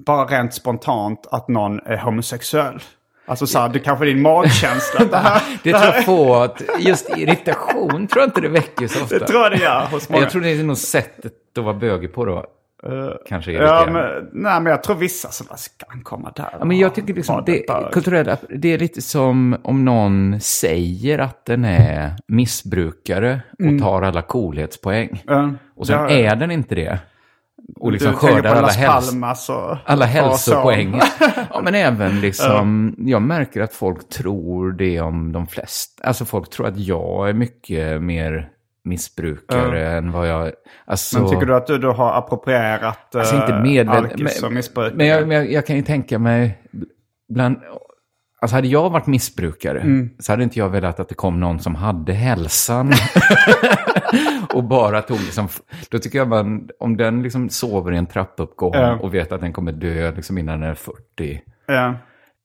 [0.06, 2.80] bara rent spontant att någon är homosexuell.
[3.28, 5.04] Alltså så här, det kanske din magkänsla.
[5.10, 9.02] Det, här, Det tror jag få, att just irritation tror jag inte det väcker så
[9.02, 9.18] ofta.
[9.18, 10.22] det tror jag det gör hos många.
[10.22, 12.44] Jag tror det är nog sättet att vara bögig på då.
[13.28, 13.92] Kanske ja, irriterande.
[13.92, 15.46] men, nej, men jag tror vissa som
[15.88, 16.48] han komma där?
[16.58, 21.44] Ja, men jag tycker liksom, det, kulturella, det är lite som om någon säger att
[21.44, 25.22] den är missbrukare och tar alla coolhetspoäng.
[25.26, 26.10] Ja, Och sen ja.
[26.10, 26.98] är den inte det.
[27.76, 29.76] Och liksom du skördar alla, häls och...
[29.84, 31.00] alla hälsopoäng.
[31.50, 36.04] ja, men även liksom, jag märker att folk tror det om de flesta.
[36.04, 38.50] Alltså folk tror att jag är mycket mer
[38.86, 40.52] missbrukare än vad jag...
[40.84, 44.12] Alltså, Men tycker du att du då har approprierat Alltså eh, inte medvetet.
[44.12, 44.92] alkis och missbruk?
[44.96, 46.58] Men, jag, men jag, jag kan ju tänka mig,
[47.34, 47.56] bland,
[48.40, 50.10] alltså hade jag varit missbrukare Mm.
[50.18, 52.92] så hade inte jag velat att det kom någon som hade hälsan.
[54.54, 55.48] och bara tog liksom,
[55.90, 58.98] då tycker jag man, om den liksom sover i en trappuppgång Ja.
[59.02, 61.40] och vet att den kommer dö liksom innan den är 40.
[61.66, 61.94] Ja.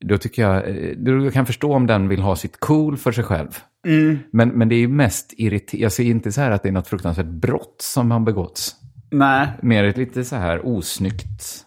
[0.06, 3.12] Då tycker jag, eh, då jag kan förstå om den vill ha sitt cool för
[3.12, 3.49] sig själv.
[3.88, 4.20] Mm.
[4.32, 6.74] Men, men det är ju mest irriterande, jag ser inte så här att det är
[6.74, 8.76] något fruktansvärt brott som har begåtts.
[9.12, 11.65] Nej, Mer ett lite så här osnyggt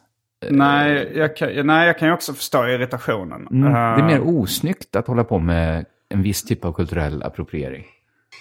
[0.51, 3.47] nej, jag kan, nej, jag kan ju också förstå irritationen.
[3.51, 7.23] Mm, det är Eh, mer osnyggt att hålla på med en viss typ av kulturell
[7.23, 7.85] appropriering.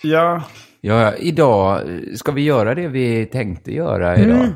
[0.03, 0.43] Ja,
[0.81, 1.81] Ja, idag,
[2.15, 4.47] ska vi göra det vi tänkte göra idag?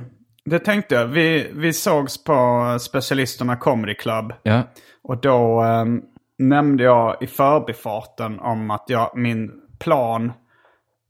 [0.45, 1.08] det tänkte jag.
[1.08, 4.34] Vi, vi sågs på specialisterna Comedy Club.
[4.43, 4.62] Ja,
[5.03, 6.01] Och då ehm,
[6.38, 10.34] nämnde jag i förbifarten om att jag, min plan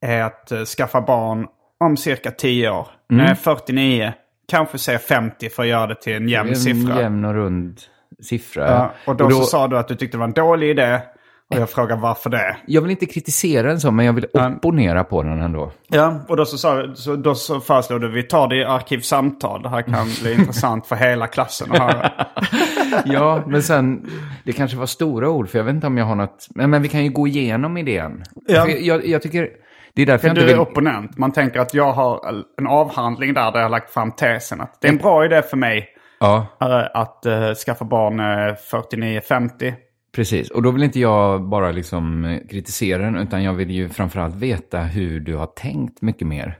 [0.02, 1.48] är att eh, skaffa barn
[1.80, 2.88] om cirka 10 år.
[3.10, 4.14] När jag är 49,
[4.48, 7.02] kanske säga 50 för att göra det till en jämn är en siffra.
[7.02, 7.82] jämn och rund
[8.20, 8.68] siffra.
[8.68, 11.00] Ja, och då, så sa du att du tyckte det var en dålig idé.
[11.50, 12.58] Och jag frågade varför det.
[12.66, 15.72] Jag vill inte kritisera den så, men jag vill opponera på den ändå.
[15.88, 19.62] Ja, och då så, sa, så, då så föreslog du vi tar det i arkivsamtal.
[19.62, 22.12] Det här kan bli intressant för hela klassen att höra.
[23.06, 24.10] Ja, men sen,
[24.44, 26.48] det kanske var stora ord, för jag vet inte om jag har något...
[26.50, 28.24] Men, men vi kan ju gå igenom idén.
[28.48, 28.68] Ja.
[28.68, 29.50] Jag, jag tycker,
[29.94, 30.60] det är därför Du är vill...
[30.60, 31.18] opponent.
[31.18, 34.82] Man tänker att jag har en avhandling där, där jag har lagt fram tesen att
[34.82, 39.74] det är en bra idé för mig Ja, eh, att eh, skaffa barn eh, 49-50.
[40.18, 43.90] Precis, och då vill inte jag bara liksom eh, kritisera den, utan jag vill ju
[43.90, 46.58] framförallt veta hur du har tänkt mycket mer.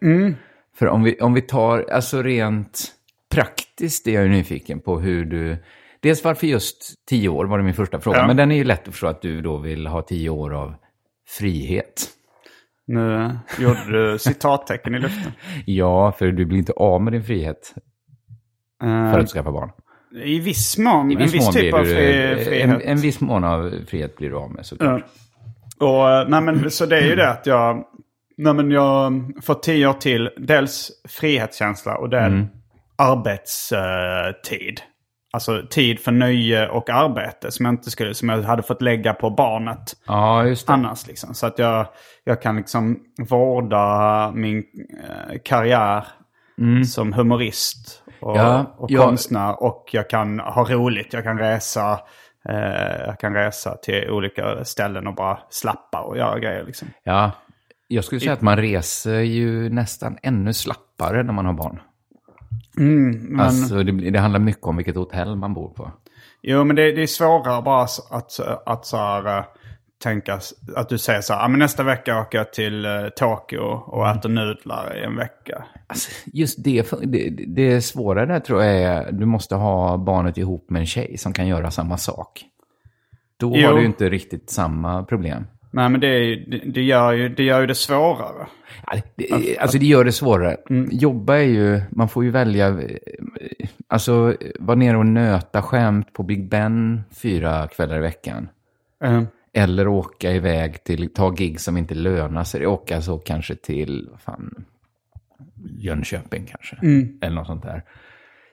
[0.76, 2.86] För om vi, om vi tar, alltså rent
[3.32, 5.58] praktiskt är jag ju nyfiken på hur du...
[6.00, 8.28] Dels varför just tio år var det min första fråga, Ja.
[8.28, 10.76] men den är ju lätt att förstå att du då vill ha tio år av
[11.28, 12.08] frihet.
[12.88, 15.32] Nu gjorde du citattecken i luften.
[15.66, 17.76] Ja, för du blir inte av med din frihet
[18.84, 19.72] Eh, för att skaffa barn.
[20.16, 21.12] I viss mån.
[21.12, 22.48] I en viss typ blir av du- frihet.
[22.70, 25.04] En, en viss mån av frihet blir du av med såklart.
[25.80, 25.88] Ja.
[25.88, 27.84] Och, eh, nej men, så det är ju det att jag,
[28.38, 32.48] nej men jag får tio år till, dels frihetskänsla och är Mm.
[32.98, 34.82] arbetstid.
[35.34, 39.14] Alltså tid för nöje och arbete som jag, inte skulle, som jag hade fått lägga
[39.14, 41.08] på barnet Ja, annars.
[41.08, 41.34] Liksom.
[41.34, 41.88] Så att jag,
[42.24, 46.04] jag kan liksom vårda min eh, karriär
[46.94, 48.48] som humorist och, Mm.
[48.48, 49.04] Ja, och ja.
[49.04, 49.64] konstnär.
[49.64, 51.14] Och jag kan ha roligt.
[51.14, 52.00] Jag kan resa.
[52.50, 56.64] Eh, jag kan resa till olika ställen och bara slappa och göra grejer.
[56.64, 56.88] Liksom.
[57.04, 57.32] Ja,
[57.88, 61.80] jag skulle säga att man reser ju nästan ännu slappare när man har barn.
[62.76, 65.92] Men, Alltså, det, det handlar mycket om vilket hotell man bor på.
[66.42, 69.44] Jo, men det, det är svårare bara att, att, att så här, eh,
[70.04, 70.40] tänka
[70.76, 74.08] att du säger så här, "Ah, men nästa vecka åker jag till eh, Tokyo och
[74.10, 75.64] äter nudlar i en vecka.
[75.88, 80.70] Alltså, just det, det, det svåra där tror jag är du måste ha barnet ihop
[80.70, 82.42] med en tjej som kan göra samma sak.
[83.40, 83.68] Då Jo.
[83.68, 85.48] har du inte riktigt samma problem.
[85.72, 88.48] Nej, men det, är det, det, gör ju, det gör ju det svårare.
[88.86, 90.58] Ja, det- Alltså det gör det svårare.
[90.92, 92.76] Jobba är ju, man får ju välja, eh,
[93.88, 98.50] alltså vara nere och nöta skämt på Big Ben fyra kvällar i veckan.
[99.04, 99.22] Eh,
[99.58, 102.68] Eller åka iväg till, ta gig som inte lönar sig.
[102.68, 104.66] Åka så kanske till, vad fan,
[105.78, 106.78] Jönköping kanske.
[107.22, 107.84] Eller något sånt där.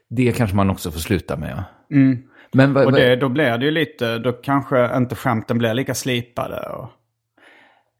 [0.08, 1.64] Det kanske man också får sluta med.
[1.88, 1.96] Ja.
[2.52, 5.94] Men vad, Och det, då blir det ju lite, då kanske inte skämten blir lika
[5.94, 6.68] slipade.
[6.68, 6.88] Och,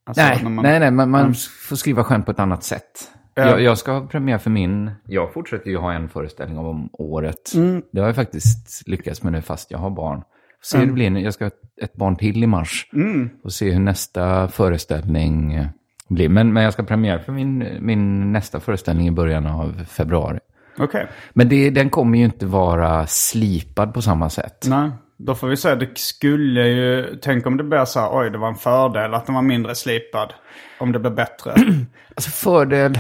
[0.04, 1.34] alltså nej, när man- nej, nej, man, man
[1.68, 3.10] får skriva skämt på ett annat sätt.
[3.34, 3.42] Ja.
[3.48, 7.54] Jag, jag ska ha premiär för min, jag fortsätter ju ha en föreställning om året.
[7.54, 7.82] Mm.
[7.92, 10.22] Det har jag faktiskt lyckats med nu fast jag har barn.
[10.64, 11.20] Se hur det blir nu.
[11.20, 11.50] Jag ska ha
[11.82, 12.88] ett- barn till i mars.
[12.92, 13.30] Mm.
[13.44, 15.66] Och se hur nästa föreställning eh,
[16.08, 16.28] blir.
[16.28, 20.38] Men, men jag ska premiär för min, min nästa föreställning i början av februari.
[20.78, 24.66] Okej, Men det, den kommer ju inte vara slipad på samma sätt.
[24.68, 24.90] nej.
[25.16, 28.38] Då får vi säga, det skulle ju, tänk om det blir så här, oj det
[28.38, 30.32] var en fördel att den var mindre slipad.
[30.80, 31.54] Om det blir bättre.
[32.16, 32.98] Alltså fördel,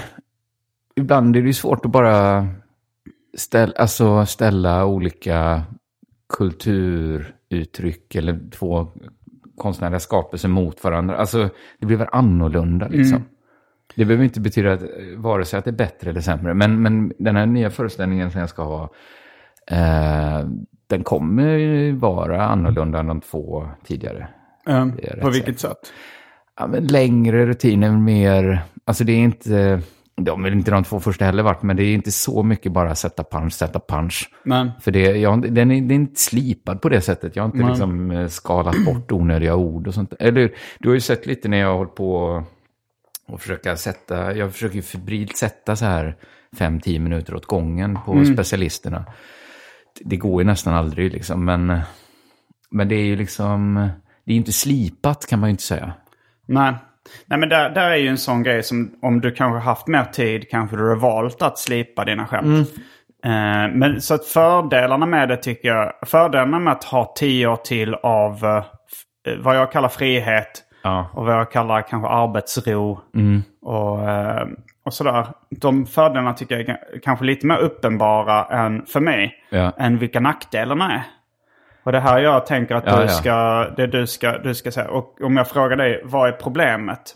[0.96, 2.46] ibland är det ju svårt att bara
[3.36, 5.62] ställ, alltså ställa olika
[7.50, 8.88] kulturuttryck eller två
[9.56, 11.16] konstnärliga skapelser mot varandra.
[11.16, 13.24] Alltså, det blir väl annorlunda liksom.
[13.96, 14.82] Det behöver inte betyda att,
[15.16, 16.54] vare sig att det är bättre eller sämre.
[16.54, 18.82] Men, men den här nya föreställningen som jag ska ha,
[19.70, 20.48] eh,
[20.86, 24.28] den kommer ju vara annorlunda än de två tidigare.
[24.66, 25.92] Rätt på vilket sätt?
[26.58, 28.62] Ja, längre rutiner, mer...
[28.84, 29.80] Alltså det är inte...
[30.16, 32.94] De är inte de två första heller varit, men det är inte så mycket bara
[32.94, 34.30] sätta punch, sätta punch.
[34.44, 37.36] Men, För det, jag, den, är, den är inte slipad på det sättet.
[37.36, 40.12] Jag har inte liksom eh, skalat bort onödiga ord och sånt.
[40.18, 42.42] Eller du har ju sett lite när jag har hållit på
[43.28, 46.16] och försöka sätta, jag försöker ju febrilt sätta så här
[46.58, 48.34] fem, tio minuter åt gången på Mm.
[48.34, 49.04] specialisterna.
[50.00, 51.80] Det går ju nästan aldrig liksom, men,
[52.70, 53.88] men det är ju liksom,
[54.24, 55.92] det är inte slipat kan man ju inte säga.
[56.46, 56.74] nej.
[57.26, 60.04] Nej men där, där är ju en sån grej som om du kanske haft mer
[60.04, 62.68] tid kanske du har valt att slipa dina skämt.
[63.24, 67.56] Eh, men så att fördelarna med det tycker jag, fördelarna med att ha tio år
[67.56, 68.56] till av eh,
[69.26, 71.10] f- vad jag kallar frihet Ja.
[71.14, 73.00] och vad jag kallar kanske arbetsro
[73.62, 74.46] och, eh,
[74.84, 75.26] och sådär.
[75.50, 79.34] De fördelarna tycker jag är kanske lite mer uppenbara än för mig.
[79.50, 79.72] Ja.
[79.78, 81.02] Än vilka nackdelarna är.
[81.84, 83.08] Och det här jag tänker att Ja, du, ja.
[83.08, 83.34] Ska,
[83.76, 84.88] det du, ska, du ska säga.
[84.90, 87.14] Och om jag frågar dig, vad är problemet?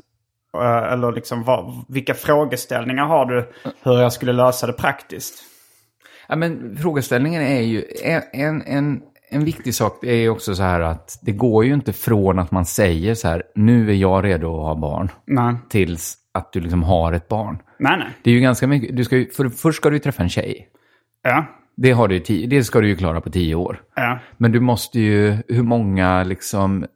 [0.56, 3.52] Eh, Eller liksom, vad, vilka frågeställningar har du
[3.82, 5.34] hur jag skulle lösa det praktiskt?
[6.28, 10.62] Ja, men frågeställningen är ju, en, en, en, en viktig sak är ju också så
[10.62, 14.24] här att det går ju inte från att man säger så här, nu är jag
[14.24, 17.58] redo att ha barn, Nej, tills att du liksom har ett barn.
[17.78, 17.98] nej.
[17.98, 18.08] nej.
[18.22, 20.28] Det är ju ganska mycket, du ska ju, för, först ska du ju träffa en
[20.28, 20.68] tjej.
[21.22, 21.44] Ja,
[21.80, 23.82] Det, har du tio, det ska du ju klara på tio år.
[23.94, 24.18] ja.
[24.36, 26.86] Men du måste ju, hur många liksom,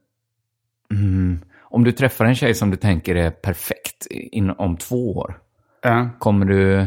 [0.90, 5.38] mm, om du träffar en tjej som du tänker är perfekt in, om två år,
[5.82, 6.08] ja.
[6.18, 6.86] kommer du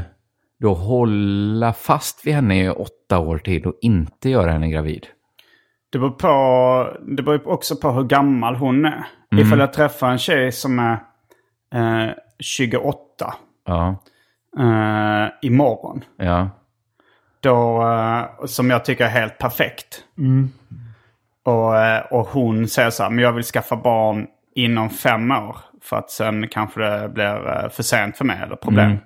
[0.60, 5.08] då hålla fast vid henne i åtta år till och inte göra henne gravid?
[5.91, 9.05] Det beror, på, det beror också på hur gammal hon är.
[9.38, 10.93] Ifall jag träffar en tjej som är
[11.73, 13.34] eh, 28
[13.65, 13.95] Ja,
[14.60, 16.01] eh, imorgon.
[16.17, 16.49] ja.
[17.45, 19.99] Då, eh, som jag tycker är helt perfekt.
[21.45, 25.58] Och, eh, och hon säger så här, men jag vill skaffa barn inom fem år.
[25.84, 28.97] För att sen kanske det blir eh, för sent för mig eller problem.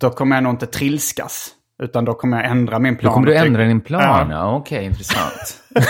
[0.00, 1.48] Då kommer jag nog inte trilskas.
[1.82, 3.12] Utan då kommer jag ändra min Då plan.
[3.14, 4.30] kommer du ändra din plan?
[4.30, 4.36] Ja.
[4.36, 4.56] Ja.
[4.56, 5.62] Okej, intressant.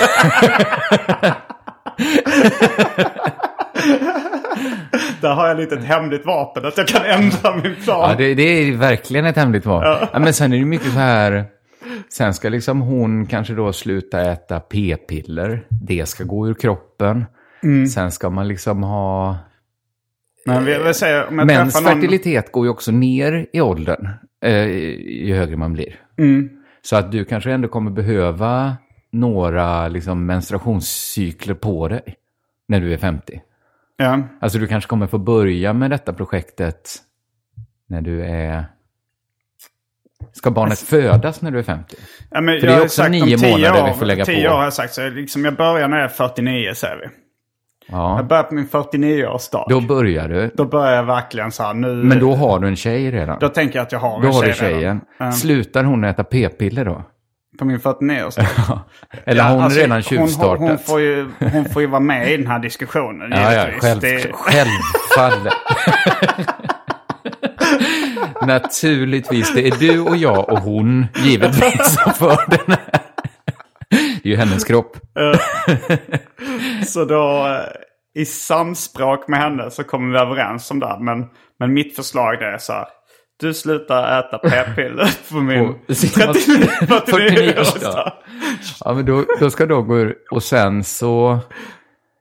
[5.20, 6.66] Där har jag lite ett hemligt vapen.
[6.66, 8.10] Att jag kan ändra min plan.
[8.10, 10.08] Ja, det, det är verkligen ett hemligt val.
[10.12, 10.18] Ja.
[10.18, 11.44] men sen är det mycket så här...
[12.08, 15.66] Sen ska liksom hon kanske då sluta äta p-piller.
[15.70, 17.24] Det ska gå ur kroppen.
[17.62, 17.86] Mm.
[17.86, 19.38] Sen ska man liksom ha...
[20.46, 21.84] Men vi, vi säger, om jag Mäns någon...
[21.84, 24.08] fertilitet går ju också ner i åldern.
[24.44, 24.66] Eh,
[25.26, 26.00] ju högre man blir.
[26.18, 26.48] Mm.
[26.82, 28.76] Så att du kanske ändå kommer behöva
[29.12, 32.16] några liksom, menstruationscykler på dig.
[32.68, 33.42] När du är 50.
[33.96, 34.22] Ja.
[34.40, 36.98] Alltså du kanske kommer få börja med detta projektet
[37.86, 38.64] när du är...
[40.32, 41.96] Ska barnet födas när du är 50?
[42.30, 44.24] Ja, men För jag det är har också nio tio månader år, vi får lägga
[44.24, 44.54] tio på.
[44.54, 44.94] år har jag sagt.
[44.94, 47.06] Så liksom jag börjar när jag är 49 säger vi.
[47.88, 49.64] Ja, Jag börjar på min 49-årsdag.
[49.68, 50.64] då Då, börjar du.
[50.64, 51.88] börjar jag verkligen så här nu.
[51.94, 53.38] Men då har du en tjej redan.
[53.40, 54.80] Då tänker jag att jag har Då en har tjej du tjejen.
[54.80, 55.00] redan.
[55.18, 57.02] Ja, Slutar hon äta p-piller då?
[57.58, 58.46] på min 49-årsdag.
[59.24, 60.58] Eller har hon alltså, redan tjuvstartat?
[60.58, 63.30] hon, hon, får ju, hon får ju vara med i den här diskussionen.
[63.32, 65.52] Ja, ja, själv, Det- självfallet.
[68.46, 73.00] Naturligtvis, det är du och jag och hon, givetvis, som för den här.
[74.22, 74.96] Det är ju hennes kropp.
[76.86, 80.96] Så då eh, i samspråk med henne så kommer vi överens om det.
[81.00, 81.24] Men,
[81.58, 82.86] men mitt förslag är så här.
[83.40, 88.12] Du slutar äta p-piller på min På sin 49-årsdag.
[88.84, 90.16] Ja, men då, då ska då gå ur.
[90.30, 91.38] Och sen så...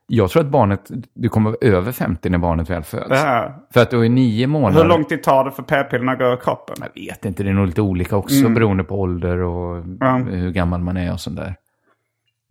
[0.06, 3.10] Jag tror att barnet, du kommer vara över 50 när barnet väl föds.
[3.10, 3.54] Här.
[3.72, 4.82] För att då är nio månader...
[4.82, 6.76] Hur lång tid tar det för p-pillerna att gå ur kroppen?
[6.80, 10.26] Jag vet inte, det är nog lite olika också beroende på ålder och Mm.
[10.26, 11.54] Hur gammal man är och sånt där.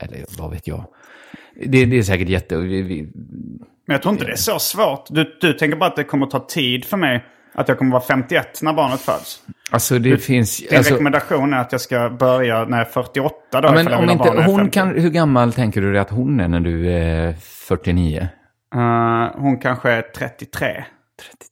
[0.04, 0.86] Eller vad vet jag.
[1.66, 2.58] Det, det är säkert jätte...
[2.58, 3.02] Vi, vi,
[3.86, 5.06] Men jag tror inte det är så svårt.
[5.10, 7.26] Du, du tänker bara att det kommer ta tid för mig.
[7.54, 9.40] Att jag kommer vara 51 när barnet föds.
[9.72, 10.58] alltså det finns...
[10.58, 13.60] Din Alltså, rekommendation är att jag ska börja när jag är 48 då.
[13.68, 14.72] ja, men om inte, hon 50.
[14.74, 18.28] kan, hur gammal tänker du dig att hon är när du är 49?
[18.76, 20.84] Eh, hon kanske är 33.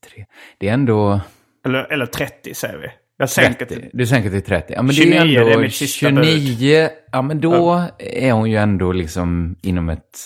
[0.02, 0.26] 33.
[0.60, 1.22] Det är ändå...
[1.66, 2.88] Eller, eller 30 säger vi.
[3.18, 3.76] Jag sänker 30.
[3.76, 3.90] till...
[3.94, 4.74] Du sänker till 30.
[4.76, 6.90] Ja, men 29, det är ändå det är mitt sista 29.
[7.12, 10.18] Ja, men då är hon ju ändå liksom inom ett,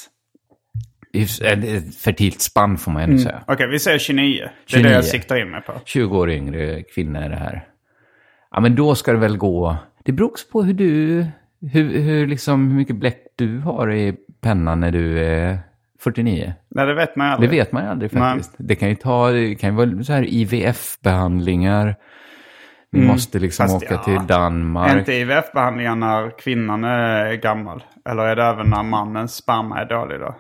[1.13, 3.43] ett fertilt spann får man ändå säga.
[3.47, 4.39] Okej, vi säger 29.
[4.39, 4.83] Det är 29.
[4.89, 5.73] det jag siktar in mig på.
[5.85, 7.65] 20 år yngre kvinna är det här.
[8.51, 9.77] Ja, men då ska det väl gå...
[10.03, 11.25] Det beror också på hur du,
[11.71, 15.59] hur, hur, liksom, hur mycket bläck du har i pennan när du är
[15.99, 16.53] 49.
[16.69, 17.49] Nej, det vet man ju Det aldrig.
[17.51, 18.55] vet man ju aldrig faktiskt.
[18.57, 21.95] Det kan ju ta, det kan ju vara så här IVF-behandlingar.
[22.91, 23.73] Ni måste liksom Mm.
[23.79, 24.97] Fast åka ja, till Är Danmark.
[24.97, 27.83] inte IVF-behandlingar när kvinnan är gammal?
[28.09, 30.35] Eller är det även när mannens sperma är dålig då?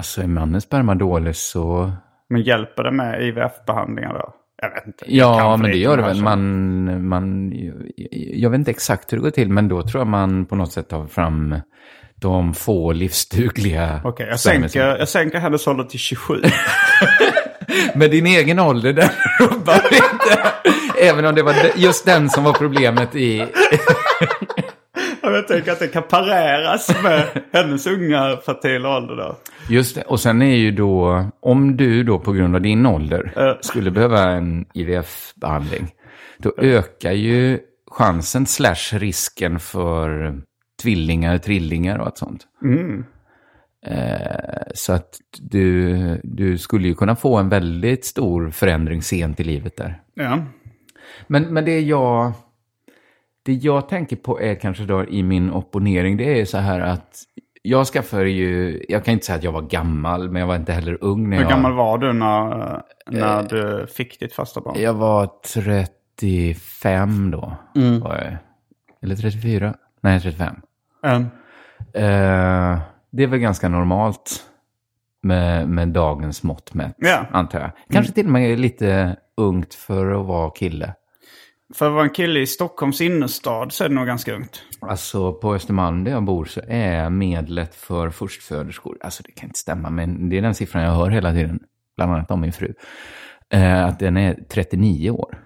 [0.00, 1.92] Alltså är mannens sperma dålig så...
[2.28, 4.34] Men hjälper det med IVF-behandlingar då?
[4.62, 5.16] Jag vet inte.
[5.16, 6.22] Jag Ja, men det gör det väl.
[6.22, 7.52] Man, man,
[8.32, 10.72] jag vet inte exakt hur det går till, men då tror jag man på något
[10.72, 11.56] sätt tar fram
[12.14, 14.00] de få livsdugliga...
[14.04, 16.34] Okej, jag, spermier sänker, jag sänker hennes ålder till 27.
[17.94, 19.08] Med din egen ålder, den
[19.40, 20.52] rubbar inte.
[21.02, 23.46] Även om det var just den som var problemet i...
[25.32, 29.36] Jag tänker att det kan pareras med hennes unga fertila ålder då.
[29.68, 33.58] Just det, och sen är ju då, om du då på grund av din ålder
[33.60, 35.90] skulle behöva en IVF-behandling,
[36.38, 37.58] då ökar ju
[37.90, 40.38] chansen slash risken för
[40.82, 42.46] tvillingar, trillingar och allt sånt.
[43.86, 49.44] Eh, så att du, du skulle ju kunna få en väldigt stor förändring sent i
[49.44, 50.02] livet där.
[50.14, 50.44] Ja.
[51.26, 52.32] Men, men det jag...
[53.42, 57.18] Det jag tänker på är kanske då i min opponering, det är så här att
[57.62, 60.72] jag skaffade ju, jag kan inte säga att jag var gammal, men jag var inte
[60.72, 61.50] heller ung när Hur jag...
[61.50, 64.76] gammal var du när, när du fick ditt första barn?
[64.82, 67.56] Jag var 35 då.
[68.02, 68.36] Var jag.
[69.02, 69.74] Eller 34?
[70.00, 70.54] Nej, 35.
[71.04, 71.22] Mm.
[71.94, 72.80] Eh,
[73.10, 74.44] det är väl ganska normalt
[75.22, 77.26] med, med dagens mått mätt, Ja.
[77.32, 77.70] antar jag.
[77.92, 80.94] Kanske till och med lite ungt för att vara kille.
[81.74, 84.62] För att vara en kille i Stockholms innerstad så är det nog ganska ungt.
[84.80, 89.58] Alltså på Östermalm där jag bor så är medlet för förstföderskor, alltså det kan inte
[89.58, 91.58] stämma, men det är den siffran jag hör hela tiden,
[91.96, 92.74] bland annat om min fru,
[93.52, 95.38] eh, att den är 39 år.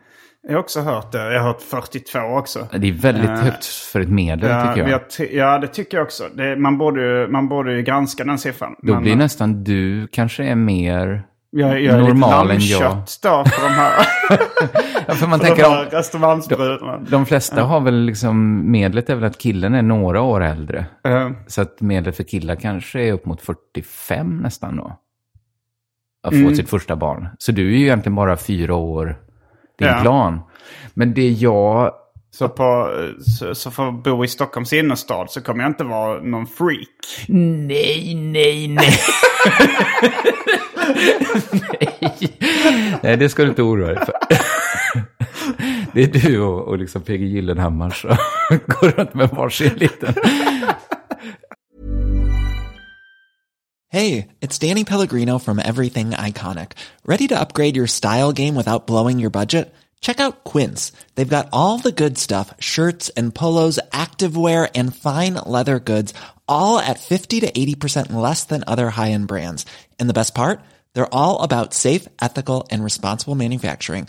[0.46, 1.32] Jag har också hört det.
[1.32, 2.68] Jag har hört 42 också.
[2.72, 5.00] Det är väldigt högt för ett medel Ja, tycker jag.
[5.18, 6.24] jag ja, det tycker jag också.
[6.34, 8.74] Det, man, borde, ju- man borde granska den siffran.
[8.82, 12.96] Då Men, blir nästan du kanske är mer jag, jag är normal än lite jag.
[13.22, 14.06] då för de här,
[15.14, 16.98] för man de tänker om, Östermalmsbrudarna.
[17.08, 20.86] de flesta har väl liksom, medlet är väl att killen är några år äldre.
[21.04, 24.98] Eh, Så att medlet för killar kanske är upp mot 45 nästan då.
[26.22, 26.56] Att få Mm.
[26.56, 27.28] sitt första barn.
[27.38, 29.16] Så du är ju egentligen bara fyra år
[29.78, 29.98] din Ja.
[30.02, 30.40] plan.
[30.94, 31.92] Men det jag...
[32.30, 32.90] så, på,
[33.38, 37.28] så, så för att bo i Stockholms innerstad så kommer jag inte vara någon freak.
[37.28, 38.94] Nej, nej, nej.
[41.52, 42.38] nej.
[43.02, 44.14] Nej, det ska du inte oroa dig för.
[45.94, 48.16] Det är du och, och liksom PG Gyllenhammar som
[48.66, 50.14] går runt med varsin liten...
[53.88, 56.72] Hey, it's Danny Pellegrino from Everything Iconic.
[57.06, 59.72] Ready to upgrade your style game without blowing your budget?
[60.00, 60.90] Check out Quince.
[61.14, 66.12] They've got all the good stuff shirts and polos, activewear, and fine leather goods,
[66.48, 69.64] all at 50 to 80% less than other high end brands.
[70.00, 70.60] And the best part?
[70.94, 74.08] They're all about safe, ethical, and responsible manufacturing.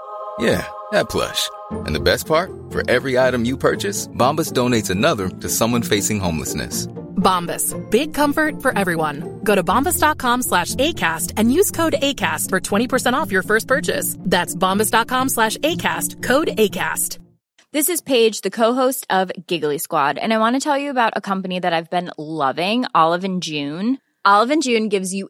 [0.41, 1.49] Yeah, that plush.
[1.85, 2.51] And the best part?
[2.71, 6.87] For every item you purchase, Bombas donates another to someone facing homelessness.
[7.21, 7.77] Bombas.
[7.91, 9.41] Big comfort for everyone.
[9.43, 14.17] Go to bombas.com slash ACAST and use code ACAST for 20% off your first purchase.
[14.19, 16.23] That's bombas.com slash ACAST.
[16.23, 17.19] Code ACAST.
[17.71, 21.13] This is Paige, the co-host of Giggly Squad, and I want to tell you about
[21.15, 23.99] a company that I've been loving, Olive and June.
[24.25, 25.29] Olive and June gives you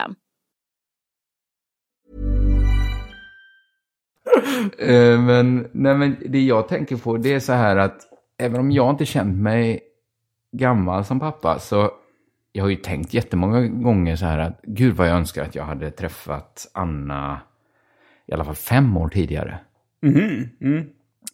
[5.19, 8.01] men, nej, men det jag tänker på det är så här att
[8.37, 9.79] även om jag inte känt mig
[10.51, 11.91] gammal som pappa så
[12.51, 15.63] jag har ju tänkt jättemånga gånger så här att gud vad jag önskar att jag
[15.63, 17.41] hade träffat Anna
[18.27, 19.59] i alla fall fem år tidigare.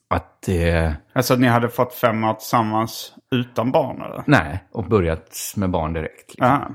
[0.07, 0.95] Att det...
[1.13, 4.23] Alltså att ni hade fått fem år tillsammans utan barn eller?
[4.25, 6.29] Nej, och börjat med barn direkt.
[6.29, 6.47] Liksom.
[6.47, 6.71] Ja.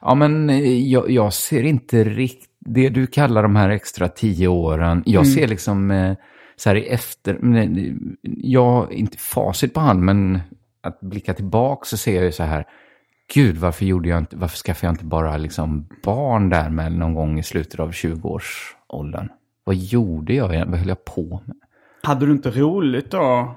[0.00, 2.50] Ja, men eh, jag, jag ser inte riktigt...
[2.64, 6.16] Det du kallar de här extra tio åren, jag ser liksom eh,
[6.56, 7.56] så här i efter...
[7.56, 7.92] eh,
[8.22, 10.40] Jag, inte facit på hand, men
[10.82, 12.64] att blicka tillbaka så ser jag ju så här,
[13.34, 17.14] gud, varför gjorde jag inte, varför skaffade jag inte bara liksom barn där med någon
[17.14, 19.28] gång i slutet av 20-årsåldern?
[19.64, 20.44] Vad gjorde jag?
[20.54, 20.70] egentligen?
[20.70, 21.56] Vad höll jag på med?
[22.02, 23.54] Hade du inte roligt då?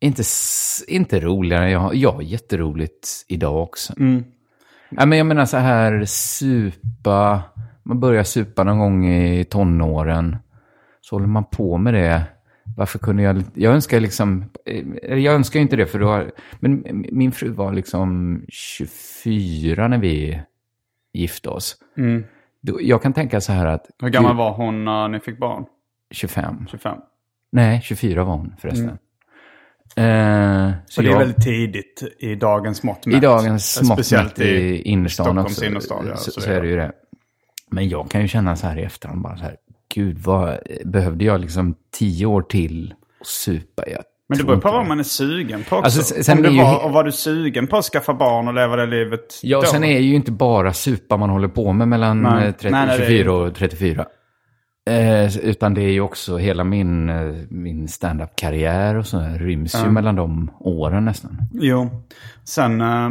[0.00, 3.92] Inte, s- inte roligare, jag, jag har jätteroligt idag också.
[4.90, 7.42] Ja, men jag menar så här, supa,
[7.82, 10.36] man börjar supa någon gång i tonåren.
[11.00, 12.22] Så håller man på med det.
[12.76, 16.24] Varför kunde jag, jag önskar liksom, eh, jag önskar inte det för då,
[16.60, 20.40] men min fru var liksom 24 när vi
[21.12, 21.76] gifte oss.
[22.60, 23.86] Då, jag kan tänka så här att...
[23.98, 25.64] Hur gammal var hon när ni fick barn?
[26.10, 26.66] 25.
[26.70, 26.98] 25.
[27.52, 28.98] Nej, 24 var hon förresten.
[29.96, 33.16] Eh, så det är jag- väldigt tidigt i dagens mått mätt.
[33.16, 36.06] I dagens mått Speciellt i innerstan Stockholms också, innerstad.
[36.08, 36.92] Ja, så, så är det ju det.
[37.70, 39.56] Men jag kan ju känna så här i efterhand bara så här,
[39.94, 43.82] gud vad, behövde jag liksom tio år till att supa?
[43.86, 45.98] Jag Men det beror på vad man är sugen på också.
[45.98, 48.54] Alltså, sen Om du ju var, och var du sugen på att skaffa barn och
[48.54, 49.66] leva det livet Ja, då?
[49.66, 52.46] sen är ju inte bara supa man håller på med mellan Nej.
[52.46, 54.06] eh, 30, Nej, nej, det är 24 och 34.
[54.90, 59.74] Eh, utan det är ju också hela min, eh, min stand-up-karriär och så här, ryms
[59.84, 61.36] ju mellan de åren nästan.
[61.52, 61.90] Jo.
[62.44, 63.10] Sen eh,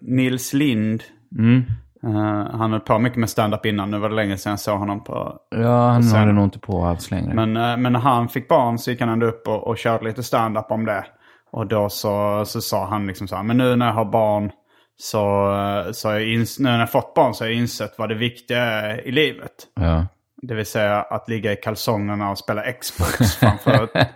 [0.00, 1.02] Nils Lind.
[1.38, 1.62] Mm.
[2.06, 3.90] Eh, han höll på mycket med stand-up innan.
[3.90, 5.36] Nu var det länge sedan jag såg honom på...
[5.50, 7.34] Ja, han sen- håller nog inte på alls längre.
[7.34, 10.04] Men, eh, men när han fick barn så gick han ändå upp och, och körde
[10.04, 11.04] lite stand-up om det.
[11.52, 14.50] Och då så, så sa han liksom så här, men nu när jag har barn
[14.96, 15.52] så,
[15.86, 18.08] eh, så har jag ins- nu när jag fått barn så har jag insett vad
[18.08, 19.52] det viktiga är i livet.
[19.80, 20.06] ja.
[20.44, 24.06] Det vill säga att ligga i kalsongerna och spela Xbox framför eh,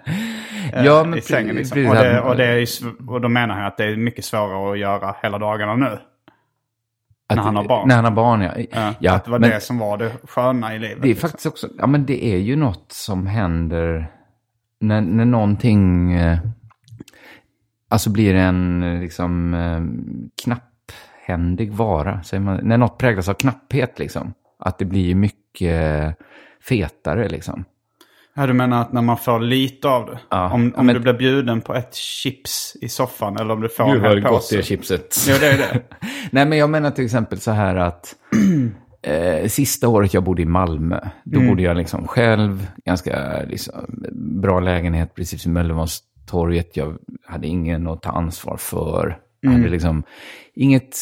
[0.84, 1.56] Ja, men i sängen.
[1.56, 1.86] Liksom.
[1.88, 2.66] Och, det, och, det är,
[3.08, 5.98] och då menar han att det är mycket svårare att göra hela dagarna nu.
[7.28, 7.88] Att- När han har barn.
[7.88, 8.52] När han har barn, ja.
[8.70, 11.02] Ja, ja att det var men det som var det sköna i livet.
[11.02, 11.28] det är liksom.
[11.28, 14.12] faktiskt också, ja men det är ju något som händer
[14.80, 16.38] när, när någonting, eh,
[17.88, 19.80] alltså blir en eh, liksom eh,
[20.42, 26.16] knapphändig vara, man, när något präglas av knapphet liksom, att det blir mycket
[26.68, 27.64] fetare liksom.
[28.38, 30.18] Ja, du menar att när man får lite av det?
[30.30, 33.68] Ja, om om men- du blir bjuden på ett chips i soffan eller om du
[33.68, 34.62] får en hel påse?
[34.62, 35.16] chipset.
[35.28, 35.82] Jo, det är det.
[36.30, 38.14] Nej, men jag menar till exempel så här att
[39.02, 41.48] eh, sista året jag bodde i Malmö, då Mm.
[41.50, 43.74] bodde jag liksom själv, ganska liksom,
[44.40, 46.76] bra lägenhet precis vid Möllevångstorget.
[46.76, 49.18] Jag hade ingen att ta ansvar för.
[49.40, 49.60] Jag Mm.
[49.62, 50.02] hade liksom
[50.54, 50.96] inget,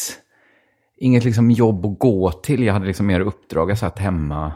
[0.97, 2.63] inget liksom jobb att gå till.
[2.63, 3.69] Jag hade liksom mer uppdrag.
[3.69, 4.53] Jag satt hemma.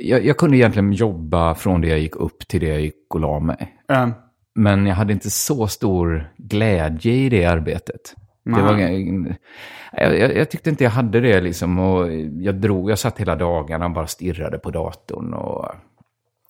[0.00, 3.20] Jag, jag kunde egentligen jobba från det jag gick upp till det jag gick och
[3.20, 3.76] la mig.
[3.92, 4.08] Eh,
[4.54, 8.14] Men jag hade inte så stor glädje i det arbetet.
[8.44, 11.78] Det var, jag, jag, jag tyckte inte jag hade det liksom.
[11.78, 15.66] Och jag, drog, jag satt hela dagarna och bara stirrade på datorn och,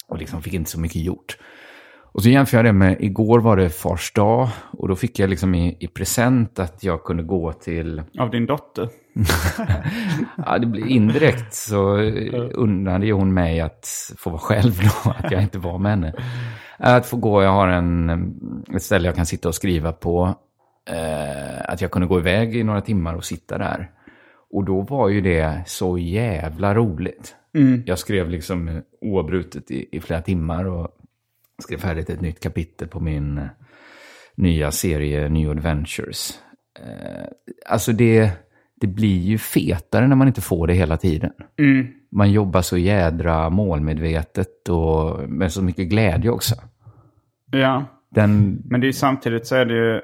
[0.09, 1.37] och liksom fick inte så mycket gjort.
[2.13, 5.31] Och så jämför jag det med, igår var det fars dag och då fick jag
[5.31, 8.89] liksom i, i present att jag kunde gå till, av din dotter?
[10.47, 11.97] ja det blir indirekt så
[12.55, 16.15] unnade ju hon mig att få vara själv då, att jag inte var med henne.
[16.77, 18.11] Att få gå, jag har en,
[18.75, 20.35] ett ställe jag kan sitta och skriva på.
[20.91, 23.91] Eh, att jag kunde gå iväg i några timmar och sitta där.
[24.51, 27.35] Och då var ju det så jävla roligt.
[27.87, 30.89] Jag skrev liksom oavbrutet i, i flera timmar och
[31.63, 33.45] skrev färdigt ett nytt kapitel på min eh,
[34.35, 36.39] nya serie New Adventures.
[36.79, 37.27] Eh,
[37.67, 38.31] alltså det,
[38.81, 41.31] det blir ju fetare när man inte får det hela tiden.
[42.11, 46.55] Man jobbar så jädra målmedvetet och med så mycket glädje också.
[47.51, 47.85] Ja.
[48.09, 50.01] Den, Men det är ju samtidigt så är det ju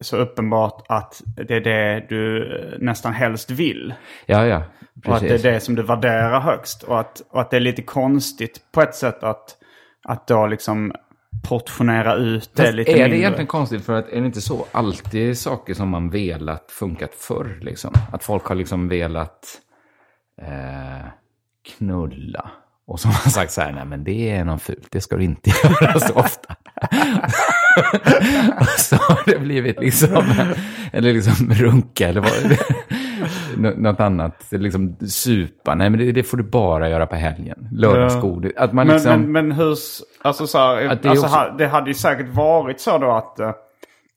[0.00, 3.94] så uppenbart att det är det du eh, nästan helst vill.
[4.26, 4.62] ja, ja,
[5.06, 5.42] Och att precis.
[5.42, 6.82] det är det som du värderar högst.
[6.82, 9.56] Och att, och att det är lite konstigt på ett sätt att,
[10.04, 10.92] att då liksom
[11.48, 13.08] portionera ut det Fast lite är mindre.
[13.08, 17.14] det egentligen konstigt för att är det inte så alltid saker som man velat funkat
[17.14, 17.92] förr liksom?
[18.12, 19.60] Att folk har liksom velat
[20.42, 21.06] eh,
[21.78, 22.50] knulla.
[22.86, 25.24] Och som har sagt så här, nej men det är något fult, det ska du
[25.24, 26.56] inte göra så ofta.
[28.60, 30.24] och så har det blivit liksom,
[30.92, 32.30] eller liksom runka eller vad
[33.56, 37.68] Nå- något annat, liksom supa, nej men det, det får du bara göra på helgen.
[37.72, 39.20] Lördagsgodis, att man Men, liksom...
[39.20, 39.76] men, men hur,
[40.22, 43.50] alltså så här, det alltså, också- det hade ju säkert varit så då att uh,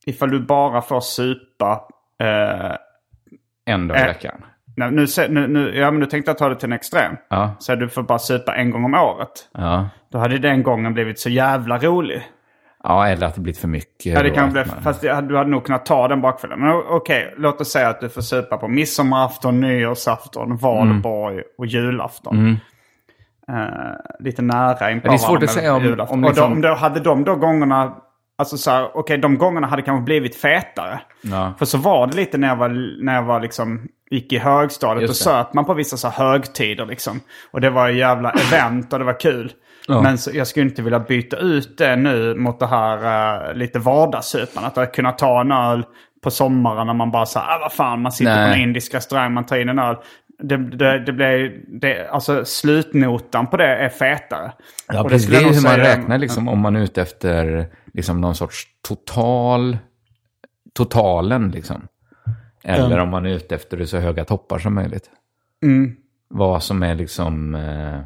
[0.06, 1.82] ifall du bara får supa,
[2.24, 2.76] eh,
[3.66, 4.44] en dag i veckan.
[4.78, 7.16] Nej, nu, nu, nu, ja, men nu tänkte jag ta det till en extrem.
[7.30, 7.56] Ja.
[7.60, 9.50] Så du får bara supa en gång om året.
[9.54, 9.90] Ja.
[10.12, 12.28] Då hade den gången blivit så jävla rolig.
[12.84, 14.06] Ja, eller att det blivit för mycket.
[14.14, 16.60] Ja, det kan bli, man- fast du hade nog kunnat ta den bakfällan.
[16.60, 22.58] Men okej, låt oss säga att du får supa på midsommarafton, nyårsafton, valborg och julafton.
[23.50, 23.56] Eh,
[24.20, 26.18] lite nära in på det är svårt att säga om- julafton.
[26.20, 27.96] om Och liksom- de, då hade de då gångerna,
[28.38, 31.00] alltså så här, okej de gångerna hade kanske blivit fetare.
[31.22, 31.54] Ja.
[31.60, 35.08] För så var det lite när jag var, när jag var liksom, gick i högstadiet.
[35.08, 37.20] Då söp man på vissa så högtider liksom.
[37.52, 39.52] Och det var jävla event och det var kul.
[39.90, 40.02] Ja.
[40.02, 43.80] Men så, jag skulle inte vilja byta ut det nu mot det här uh, lite
[43.80, 44.78] vardagssupandet.
[44.78, 45.86] Att kunna ta en öl
[46.22, 48.52] på sommaren när man bara så här, ah, vad fan, man sitter Nej.
[48.52, 49.96] på en indisk restaurang, man tar in en öl.
[50.44, 54.52] Det, det, det blir, det, alltså slutnotan på det är fetare.
[54.88, 55.30] Ja, Och precis.
[55.30, 59.78] Det är hur man räknar liksom, om man är ute efter liksom, någon sorts total,
[60.74, 61.88] totalen liksom.
[62.64, 65.10] Eller om man är ute efter det så höga toppar som möjligt.
[65.64, 65.96] Mm.
[66.28, 68.00] Vad som är liksom eh,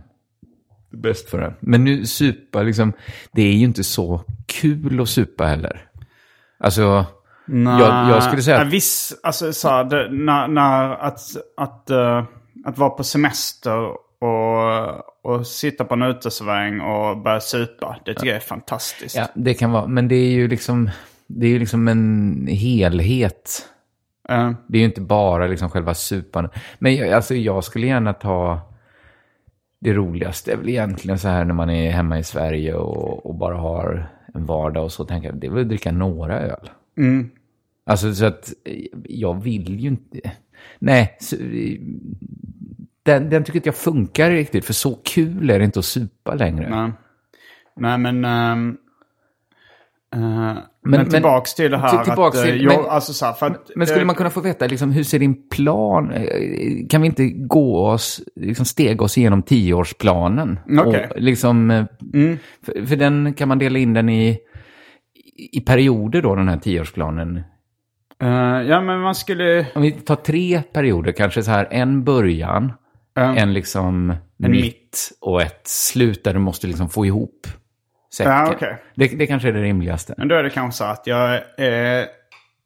[0.94, 1.54] bäst för en.
[1.60, 2.94] Men nu supa, liksom,
[3.32, 5.82] det är ju inte så kul att supa heller.
[6.60, 7.06] Alltså,
[7.46, 11.20] jag, jag skulle säga Ja, att viss, alltså så här, det, när, när att,
[11.58, 12.24] att, eh,
[12.66, 13.78] att vara på semester
[14.24, 17.98] och, och sitta på en uteservering och börja supa.
[18.06, 19.16] Det tycker jag är fantastiskt.
[19.16, 20.90] ja, det kan vara, men det är ju liksom,
[21.28, 23.66] det är ju liksom en helhet.
[24.30, 26.50] Eh, Det är ju inte bara liksom själva supan.
[26.80, 28.62] Men jag, alltså, jag skulle gärna ta...
[29.84, 33.36] Det roligaste är väl egentligen så här när man är hemma i Sverige och, och
[33.36, 36.70] bara har en vardag och så tänker jag, det är väl att dricka några öl.
[36.98, 37.30] mm.
[37.86, 38.54] Alltså så att
[39.04, 40.32] jag vill ju inte...
[40.80, 41.36] Nej, så,
[43.04, 46.36] den, den tycker inte jag funkar riktigt, för så kul är det inte att supa
[46.36, 46.70] längre.
[46.70, 46.92] Nej.
[47.76, 48.26] Nej men...
[50.14, 52.46] eh, men, men- tillbaks till det här till- tillbaks att...
[52.46, 54.42] eh, till- jag, men- alltså så här, för att, Men skulle eh, man kunna få
[54.42, 56.12] veta, liksom, hur ser din plan...
[56.12, 60.60] eh, Kan vi inte gå oss, liksom stega oss igenom tioårsplanen?
[60.80, 61.08] Okej.
[61.16, 61.86] Och liksom, eh,
[62.66, 64.38] för, för den kan man dela in den i,
[65.52, 67.38] i perioder då, den här tioårsplanen.
[68.22, 68.28] eh,
[68.70, 69.66] ja men man skulle...
[69.76, 72.74] Om vi tar tre perioder, kanske så här, en början,
[73.16, 73.36] Ja.
[73.36, 74.08] en liksom
[74.38, 75.12] mitt mitt.
[75.22, 77.48] och ett slut där du måste liksom få ihop
[78.18, 78.32] säcken.
[78.34, 78.78] Ja, okej.
[78.96, 80.14] det, det kanske är det rimligaste.
[80.18, 82.06] Men då är det kanske så att jag är...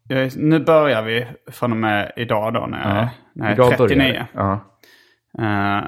[0.09, 3.09] Jag nu börjar vi från och med idag då när jag, Ja.
[3.33, 3.97] när jag är Idag 39.
[3.97, 4.27] börjar det.
[4.33, 4.53] Ja.
[5.39, 5.83] Eh,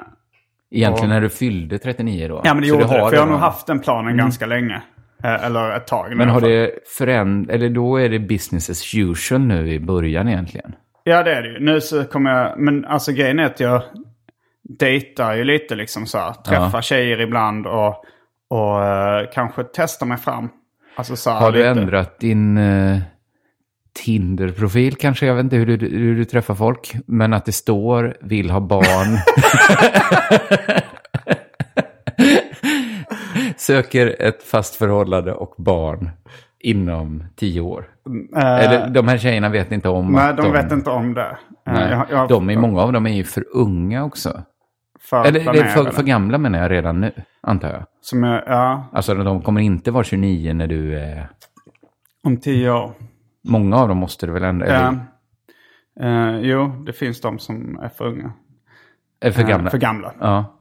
[0.72, 2.40] Egentligen Och- när du fyllde 39 då.
[2.44, 4.82] Ja men det Så gjorde det, för jag har nog haft den planen ganska länge.
[5.24, 6.16] Eh, Eller ett tag.
[6.16, 10.74] Men har det förändrat, eller då är det business as usual nu i början egentligen?
[11.04, 11.60] Ja det är det ju.
[11.60, 12.58] Nu så kommer jag...
[12.58, 13.82] Men alltså grejen är att jag
[14.78, 16.32] dejtar ju lite liksom så här.
[16.32, 18.04] Träffar tjejer ibland och,
[18.50, 20.48] och eh, kanske testar mig fram.
[20.96, 21.70] Alltså så här Har du lite.
[21.70, 22.98] ändrat din uh,
[24.04, 25.26] Tinder-profil kanske?
[25.26, 26.92] Jag vet inte hur du, hur du träffar folk.
[27.06, 29.18] Men att det står vill ha barn.
[33.56, 36.10] Söker ett fast förhållande och barn
[36.60, 37.84] inom tio år.
[38.36, 41.36] Eller de här tjejerna vet inte om Nej, att de vet inte om det.
[41.66, 41.90] Eh, Nej.
[41.90, 44.42] jag- jag- de är, många av dem är ju för unga också.
[45.10, 45.92] För Eller det är för, planerade.
[45.96, 47.82] för gamla menar jag redan nu, antar jag.
[48.00, 51.28] Som jag, ja, Alltså de kommer inte vara 29 när du är...
[52.22, 52.92] om tio år.
[53.44, 54.66] Många av dem måste du väl ändå...
[54.66, 54.72] Ja.
[54.72, 54.98] Eller,
[56.00, 58.32] Eh, jo, det finns de som är för unga.
[59.20, 59.70] är för Eh, gamla.
[59.70, 60.12] för gamla.
[60.20, 60.58] Ja.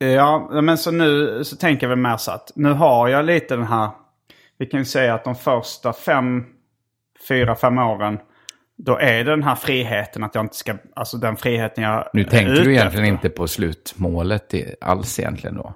[0.00, 3.56] Eh, ja, men så nu så tänker väl mer så att nu har jag lite
[3.56, 3.90] den här,
[4.58, 6.44] vi kan ju säga att de första fem,
[7.28, 8.18] fyra, fem åren,
[8.78, 12.24] då är det den här friheten att jag inte ska, alltså den friheten jag Nu
[12.24, 13.02] tänker du egentligen efter.
[13.02, 15.74] inte på slutmålet alls egentligen då?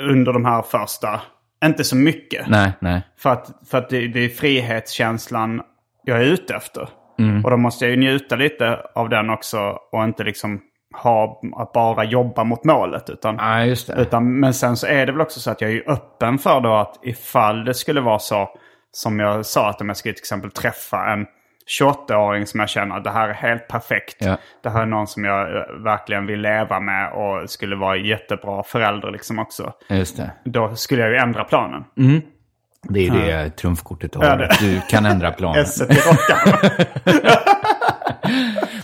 [0.00, 1.20] Under de här första,
[1.64, 2.48] inte så mycket.
[2.48, 3.02] Nej, nej.
[3.18, 5.62] För att, för att det, det är frihetskänslan
[6.04, 6.88] jag är ute efter.
[7.44, 10.60] Och då måste jag ju njuta lite av den också och inte liksom
[11.02, 13.10] ha att bara jobba mot målet.
[13.10, 13.94] Utan, det.
[13.96, 16.74] utan, men sen så är det väl också så att jag är öppen för då
[16.74, 18.48] att ifall det skulle vara så
[18.92, 21.26] som jag sa att om jag skulle till exempel träffa en
[21.80, 24.16] 28-åring som jag känner att det här är helt perfekt.
[24.18, 24.36] Ja.
[24.62, 28.62] Det här är någon som jag eh, verkligen vill leva med och skulle vara jättebra
[28.62, 29.72] förälder liksom också.
[29.88, 30.30] Just det.
[30.44, 31.84] Då skulle jag ju ändra planen.
[32.88, 34.36] Det är det trumfkortet Ja, har.
[34.38, 35.64] det- att Du kan ändra planen.
[35.90, 36.70] I rockan.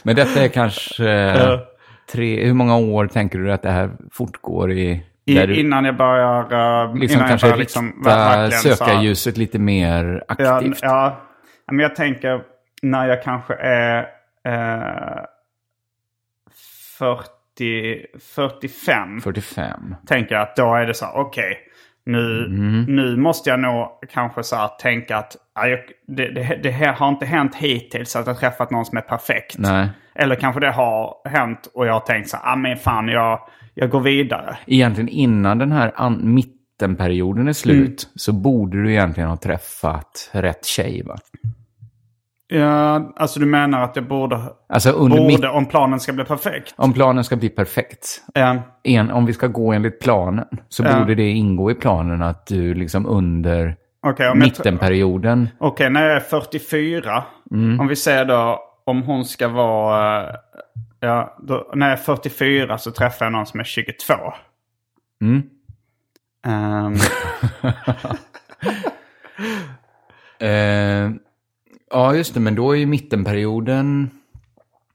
[0.03, 1.11] Men detta är kanske...
[1.11, 1.59] eh,
[2.13, 5.07] Tre, hur många år tänker du att det här fortgår i...
[5.25, 6.43] I, innan jag börjar...
[6.89, 7.57] Uh, liksom innan kanske jag
[8.05, 10.79] börjar så här- sökarljuset lite mer Ja, aktivt?
[10.83, 11.21] ja,
[11.67, 12.41] men jag tänker
[12.83, 13.99] när jag kanske är
[14.45, 15.25] eh,
[16.99, 19.21] 40, 45.
[19.21, 19.95] 45.
[20.07, 21.59] Tänker jag att då är det så här, okej.
[22.05, 22.85] Nu, Mm.
[22.85, 25.37] nu måste jag nog kanske så här tänka att
[26.07, 29.59] det, det, det här har inte hänt hittills att jag träffat någon som är perfekt.
[29.59, 29.89] Nej.
[30.15, 33.49] Eller kanske det har hänt och jag har tänkt så här, ah, men fan jag,
[33.75, 34.59] jag går vidare.
[34.67, 40.65] Egentligen innan den här an- mittenperioden är slut så borde du egentligen ha träffat rätt
[40.65, 41.17] tjej va?
[42.53, 46.25] Ja, alltså du menar att jag borde, Alltså under borde mitt, om planen ska bli
[46.25, 46.75] perfekt?
[46.77, 48.23] om planen ska bli perfekt.
[48.35, 48.57] Ja.
[48.83, 50.99] En, om vi ska gå enligt planen så Ja.
[50.99, 53.77] borde det ingå i planen att du liksom under
[54.19, 55.49] jag, mittenperioden.
[55.59, 57.25] Okej, när jag är 44.
[57.51, 57.81] Mm.
[57.81, 60.29] Om vi säger då om hon ska vara...
[60.29, 60.35] eh,
[61.03, 64.15] Ja, då, när jag är 44 så träffar jag någon som är 22.
[65.23, 65.43] Mm.
[66.47, 66.95] Ehm,
[70.41, 71.11] Eh,
[71.91, 74.11] ja, just det, men då är ju mittenperioden...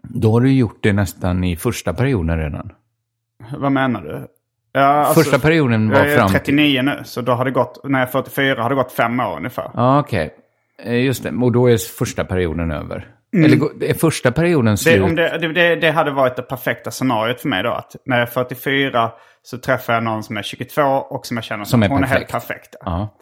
[0.02, 2.72] Då har du gjort det nästan i första perioden redan.
[3.58, 4.28] vad menar du?
[4.72, 6.38] Ja, alltså, första perioden var Jag är fram till...
[6.40, 9.20] 39 nu, så då har det gått, när jag är 44 har det gått fem
[9.20, 9.72] år ungefär.
[9.74, 10.36] Ja, okej.
[10.84, 13.08] Eh, Just det, och då är första perioden över.
[13.36, 14.96] Eller gå- är första perioden slut?
[14.96, 15.16] Mm.
[15.16, 17.72] Det, om det, det, det, hade varit det perfekta scenariot för mig då.
[17.72, 19.12] Att när jag är 44
[19.44, 22.08] så träffar jag någon som är 22 och som jag känner Som är hon är
[22.08, 22.48] helt perfekt.
[22.48, 22.76] perfekt.
[22.86, 23.16] Ja.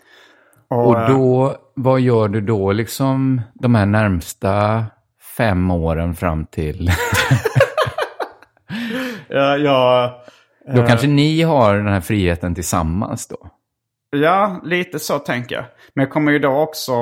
[0.73, 4.85] Och, Och eh, då, vad gör du då liksom de här närmsta
[5.37, 6.87] fem åren fram till...
[9.29, 10.11] ja, jag,
[10.75, 13.37] Då kanske ni har den här friheten tillsammans då?
[14.15, 15.65] Ja, lite så tänker jag.
[15.93, 16.93] Men jag kommer ju då också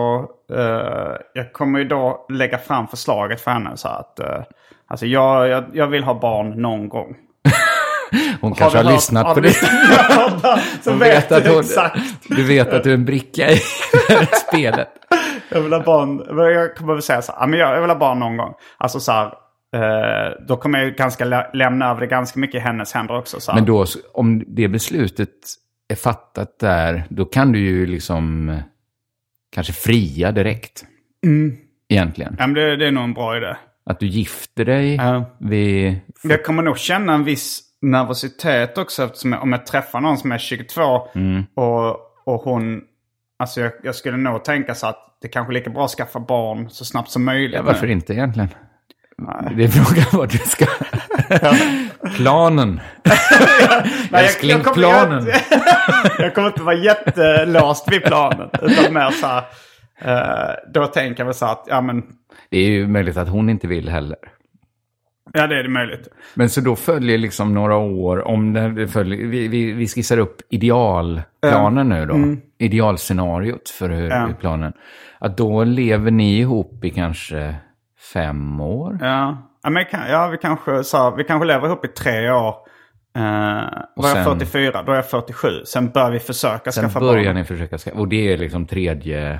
[0.53, 4.43] eh, jag kommer ju då lägga fram förslaget för henne så att eh,
[4.87, 7.15] alltså jag, jag, jag vill ha barn någon gång.
[8.41, 9.53] Hon kanske har, du hört- lyssnat har på det.
[10.91, 11.99] Hon vet att du hon, exakt.
[12.27, 13.57] du vet att du är en bricka i
[14.47, 14.87] spelet.
[15.49, 16.23] Jag vill ha barn.
[16.53, 18.53] Jag kommer väl säga så här, "Ja, men jag, vill ha barn någon gång.
[18.77, 19.25] Alltså så här,
[19.75, 23.39] eh, då kommer jag ganska lä- lämna över det ganska mycket i hennes händer också.
[23.39, 23.59] Så här.
[23.59, 25.29] Men då, om det beslutet
[25.89, 28.57] är fattat där, då kan du ju liksom eh,
[29.55, 30.83] kanske fria direkt.
[31.89, 32.35] Egentligen.
[32.39, 33.55] Ja, men det, det är nog en bra idé.
[33.85, 35.25] Att du gifter dig Ja.
[35.39, 35.99] vid...
[36.23, 40.31] Jag kommer nog känna en viss nervositet också eftersom jag, om jag träffar någon som
[40.31, 40.81] är 22
[41.55, 42.81] och, och hon...
[43.39, 46.19] Alltså jag, jag skulle nog tänka så att det kanske är lika bra att skaffa
[46.19, 47.55] barn så snabbt som möjligt.
[47.55, 47.93] Ja, varför nu.
[47.93, 48.49] inte egentligen?
[49.57, 50.65] Det är frågan vad du ska...
[52.15, 52.81] Planen.
[54.11, 55.27] Nej, Älskling, jag, kommer, planen.
[55.27, 55.41] Jag,
[56.19, 58.49] jag kommer inte vara jättelåst vid planen.
[58.61, 59.43] Utan mer så här...
[60.01, 62.03] eh, då tänker jag väl så här att, ja men...
[62.49, 64.17] Det är ju möjligt att hon inte vill heller.
[65.33, 66.07] Ja, det är det möjligt.
[66.35, 70.41] Men så då följer liksom några år, om det följer, vi, vi, vi skissar upp
[70.49, 72.15] idealplanen nu då.
[72.65, 74.73] Idealscenariot för hur, hur planen.
[75.19, 77.55] Att då lever ni ihop i kanske
[78.13, 78.97] fem år.
[79.01, 82.55] Ja, ja, men ja vi, kanske, så här, vi kanske lever ihop i tre år.
[83.17, 83.23] Uh,
[83.95, 85.47] var jag sen- 44, då är jag 47.
[85.65, 87.35] Sen bör vi försöka Sen skaffa börjar barn.
[87.35, 89.39] ni försöka skaffa, och det är liksom tredje eh,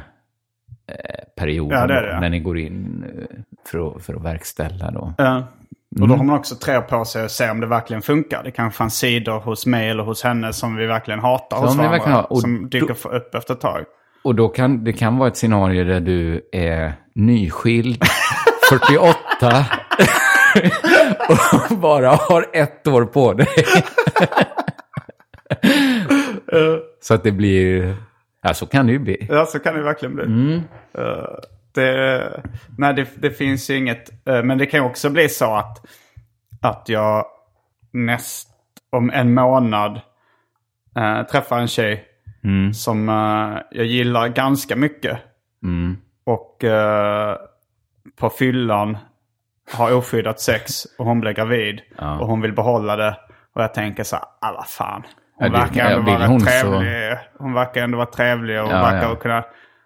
[1.37, 2.19] perioden Ja, det är då, det.
[2.19, 3.37] när ni går in eh,
[3.71, 5.13] för att, för att verkställa då.
[5.17, 5.43] Ja.
[5.91, 6.09] Och Mm.
[6.09, 8.43] då har man också tre år på sig att se om det verkligen funkar.
[8.43, 11.75] Det kanske fanns sidor hos mig eller hos henne som vi verkligen hatar Som hos
[11.77, 11.91] varandra.
[11.97, 12.31] verkligen har.
[12.31, 13.85] Och som dyker då- upp efter ett tag.
[14.23, 18.03] Och då kan det kan vara ett scenario där du är nyskild,
[18.69, 19.65] 48
[21.69, 23.47] och bara har ett år på dig.
[27.01, 27.95] Så att det blir,
[28.43, 29.27] ja så kan det ju bli.
[29.29, 30.25] Ja, så kan det verkligen bli.
[30.25, 30.61] Mm.
[30.97, 31.25] Eh,
[31.75, 32.43] det,
[32.77, 34.27] nej, det, det finns ju inget.
[34.27, 35.85] eh, men det kan ju också bli så att,
[36.61, 37.25] att jag
[37.91, 38.49] näst
[38.89, 40.01] om en månad
[40.95, 42.07] eh, träffar en tjej
[42.43, 42.73] Mm.
[42.73, 45.17] som eh, jag gillar ganska mycket.
[46.25, 47.35] Och eh,
[48.19, 48.97] på fyllan
[49.73, 51.81] har oskyddat sex och hon blir gravid.
[52.19, 53.17] Och hon vill behålla det.
[53.55, 55.03] Och jag tänker så här, ah, vad fan.
[55.35, 57.17] Hon Ja, verkar ändå vara hon rätt så- trevlig.
[57.37, 59.15] Hon verkar ändå vara trevlig och Ja, verkar ja.
[59.15, 59.43] kunna...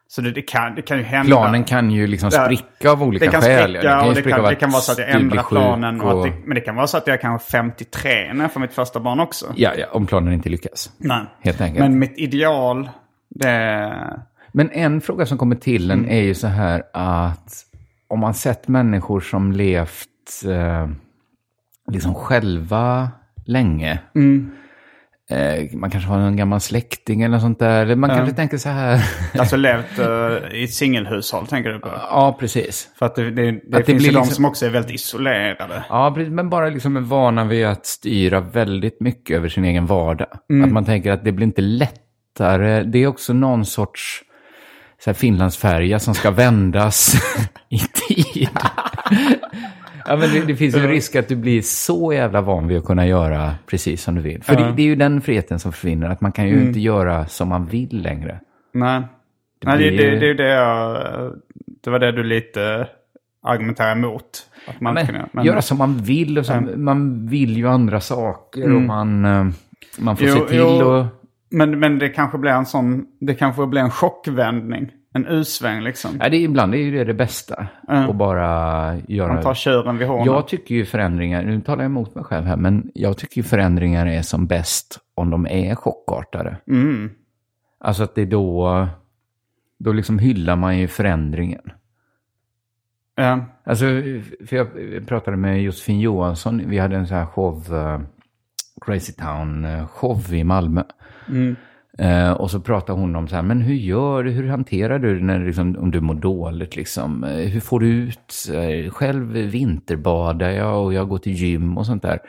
[0.08, 1.36] Så det, det, kan, det kan ju hända.
[1.36, 3.72] Planen kan ju liksom spricka av olika det kan skäl.
[3.72, 6.02] spricka och det kan, det kan vara så att jag ändrar planen.
[6.02, 6.20] Och...
[6.20, 8.74] och- det, men det kan vara så att jag kanske 53 när jag får mitt
[8.74, 9.54] första barn också.
[9.56, 10.92] Ja, ja, om planen inte lyckas.
[10.98, 11.22] Nej.
[11.42, 11.80] Helt enkelt.
[11.80, 12.90] Men mitt ideal,
[13.30, 13.92] det...
[14.52, 17.54] Men en fråga som kommer till en är ju så här att
[18.08, 20.08] om man sett människor som levt
[20.46, 20.90] eh,
[21.92, 23.10] liksom själva
[23.46, 24.00] länge.
[25.30, 27.96] Eh, man kanske har en gammal släkting eller sånt där.
[27.96, 29.04] Man kanske tänker så här.
[29.40, 31.88] Alltså levt eh, i ett singelhushåll tänker du på?
[32.10, 32.90] ja, precis.
[33.00, 34.96] För att det, det, det, det finns ju blir de liksom- som också är väldigt
[34.96, 35.84] isolerade.
[35.90, 39.86] Ja, precis, men bara liksom är vana vid att styra väldigt mycket över sin egen
[39.86, 40.28] vardag.
[40.64, 42.84] Att man tänker att det blir inte lättare.
[42.84, 44.22] Det är också någon sorts
[45.04, 47.14] så här, Finlandsfärja som ska vändas
[47.70, 48.50] i tid.
[50.08, 52.78] Ja, men det, det finns ju en risk att du blir så jävla van vid
[52.78, 54.44] att kunna göra precis som du vill.
[54.44, 56.68] För det, det är ju den friheten som försvinner, att man kan ju Mm.
[56.68, 58.40] inte göra som man vill längre.
[58.74, 59.02] Nej,
[59.66, 60.98] Nej det, blir- det, det det jag...
[61.84, 62.88] Det var det du lite
[63.44, 64.50] argumenterade emot.
[64.68, 68.00] Att man Men, kunde- men- göra som man vill och som, man vill ju andra
[68.00, 69.46] saker och man, eh,
[70.00, 70.38] man får Mm.
[70.38, 70.86] Jo, se till jo.
[70.86, 71.06] och...
[71.50, 73.06] Men, men det kanske blir en sån...
[73.20, 74.92] Det kanske blir en chockvändning.
[75.16, 76.12] En U-sväng liksom.
[76.20, 77.68] Ja, det, är- ibland är det det bästa.
[77.90, 78.10] Mm.
[78.10, 79.34] Och bara göra...
[79.34, 80.26] Man tar tjuren vid hornen.
[80.26, 83.44] Jag tycker ju förändringar, nu talar jag emot mig själv här, men jag tycker ju
[83.44, 86.58] förändringar är som bäst om de är chockartade.
[86.68, 87.12] Mm.
[87.80, 88.88] Alltså att det är då,
[89.80, 91.72] då liksom hyllar man ju förändringen.
[93.16, 93.46] Ja.
[93.64, 93.86] Alltså,
[94.48, 94.68] för jag
[95.08, 98.00] pratade med Josefin Johansson, vi hade en sån här show, eh,
[98.86, 100.84] Crazy Town eh, i Malmö.
[101.98, 105.22] Eh, och så pratade hon om så här, men hur gör du, hur hanterar du
[105.22, 107.24] när, liksom, om du mår dåligt liksom?
[107.24, 111.86] Eh, hur får du ut, eh, själv vinterbadar jag och jag går till gym och
[111.86, 112.20] sånt där.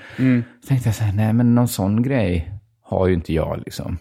[0.61, 2.53] Så tänkte jag så här, nej men någon sån grej
[2.83, 3.99] har ju inte jag liksom.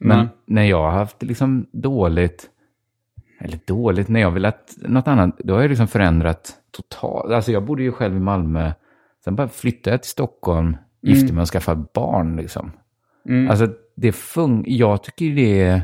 [0.00, 0.28] Men Nej.
[0.46, 2.46] när jag har haft liksom dåligt,
[3.40, 7.32] eller dåligt, när jag vill att något annat, då har jag liksom förändrat totalt.
[7.32, 8.72] Alltså jag bodde ju själv i Malmö,
[9.24, 12.72] sen bara flyttade jag till Stockholm, gifte mig och skaffade barn liksom.
[13.50, 15.82] Alltså det fun- jag tycker det,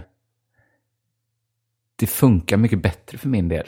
[1.96, 3.66] det funkar mycket bättre för min del.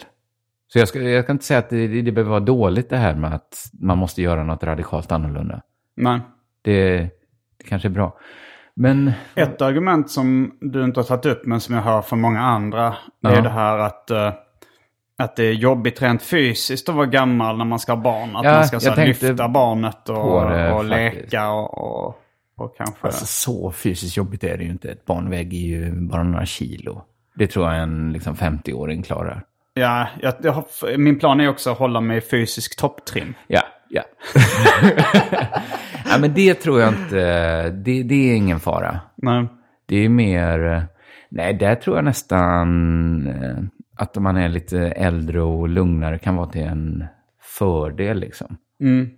[0.72, 3.14] Så jag, ska, jag kan inte säga att det, det, behöver vara dåligt det här
[3.14, 5.62] med att man måste göra något radikalt annorlunda.
[5.96, 6.20] Nej.
[6.62, 6.98] Det,
[7.56, 8.18] det kanske är bra.
[8.74, 12.40] Men Ett argument som du inte har tagit upp men som jag hör från många
[12.40, 12.96] andra.
[13.20, 14.32] Det är det här att, eh,
[15.18, 18.36] att det är jobbigt rent fysiskt att vara gammal när man ska ha barn.
[18.36, 22.23] Att Ja, man ska så lyfta barnet och, det och leka och, och,
[22.56, 23.06] och kanske...
[23.06, 24.90] alltså, så fysiskt jobbigt är det ju inte.
[24.90, 27.04] Ett barn väger ju bara några kilo.
[27.34, 29.44] Det tror jag en liksom, 50-åring klarar.
[29.74, 30.64] Ja, jag, jag
[30.98, 33.34] min plan är också att hålla mig i fysisk topptrim.
[33.46, 34.02] Ja, ja.
[36.10, 39.00] ja, men det tror jag inte, det, det är ingen fara.
[39.16, 39.46] Nej.
[39.86, 40.86] Det är mer,
[41.28, 43.56] nej där tror jag nästan eh,
[43.96, 47.04] att om man är lite äldre och lugnare kan vara till en
[47.58, 48.56] fördel liksom.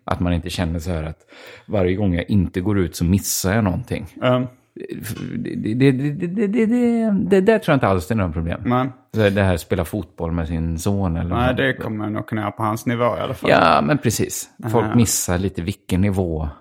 [0.05, 1.21] Att man inte känner så här att
[1.67, 4.07] varje gång jag inte går ut så missar jag någonting.
[4.23, 8.61] Um, Det, det, det, det, där tror jag inte alls det är några problem.
[8.65, 8.93] men,
[9.35, 11.57] Det här spela fotboll med sin son eller nej, något.
[11.57, 13.51] det kommer jag nog kunna göra på hans nivå i alla fall.
[13.51, 14.51] Ja, men precis.
[14.73, 16.49] Folk missar lite vilken nivå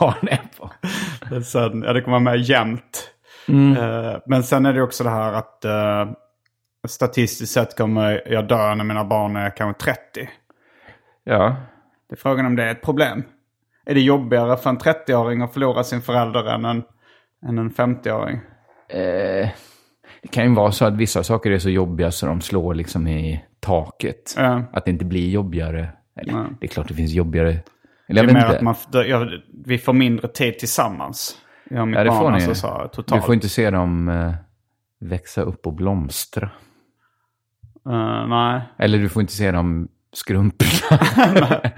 [0.00, 0.70] barn är på.
[1.30, 3.10] Men Sen, ja, det kommer vara med jämnt.
[3.48, 3.76] Mm.
[3.76, 6.12] Eh, men sen är det också det här att eh,
[6.88, 10.28] statistiskt sett kommer jag dö när mina barn är kanske 30.
[11.24, 11.56] Ja,
[12.14, 13.22] Det är frågan om det är ett problem.
[13.86, 16.82] Är det jobbigare för en 30-åring att förlora sin förälder än en,
[17.48, 18.40] än en 50-åring?
[18.88, 19.48] eh,
[20.22, 23.06] det kan ju vara så att vissa saker är så jobbiga så de slår liksom
[23.06, 24.34] i taket.
[24.36, 24.62] Ja.
[24.72, 25.88] Att det inte blir jobbigare.
[26.16, 26.46] Eller, Ja.
[26.60, 27.48] det är klart det finns jobbigare.
[27.48, 27.62] Eller
[28.08, 28.56] Det jag är vet mer inte.
[28.56, 29.28] att man, f- ja,
[29.64, 31.38] vi får mindre tid tillsammans.
[31.70, 32.34] Jag och mitt Ja, det får ni.
[32.36, 33.24] alltså så här, Du totalt.
[33.24, 34.34] får inte se dem eh,
[35.00, 36.50] växa upp och blomstra.
[37.88, 38.62] Eh, nej.
[38.78, 40.66] Eller du får inte se dem skrumpna.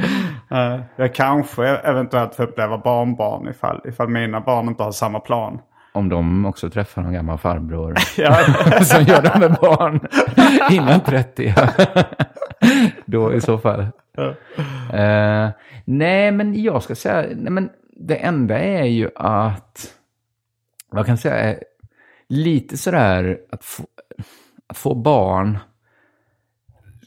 [0.51, 5.59] Eh, jag kanske eventuellt får uppleva barnbarn ifall, ifall mina barn inte har samma plan.
[5.93, 7.95] Om de också träffar någon gammal farbror
[8.85, 10.01] som gör dem med barn
[10.71, 11.55] innan 30.
[13.07, 13.81] Då i så fall.
[14.93, 15.49] Eh,
[15.85, 19.95] nej, men jag ska säga, nej, men det enda är ju att,
[20.91, 21.63] vad kan jag säga, är
[22.29, 23.85] lite sådär att få,
[24.69, 25.59] att få barn,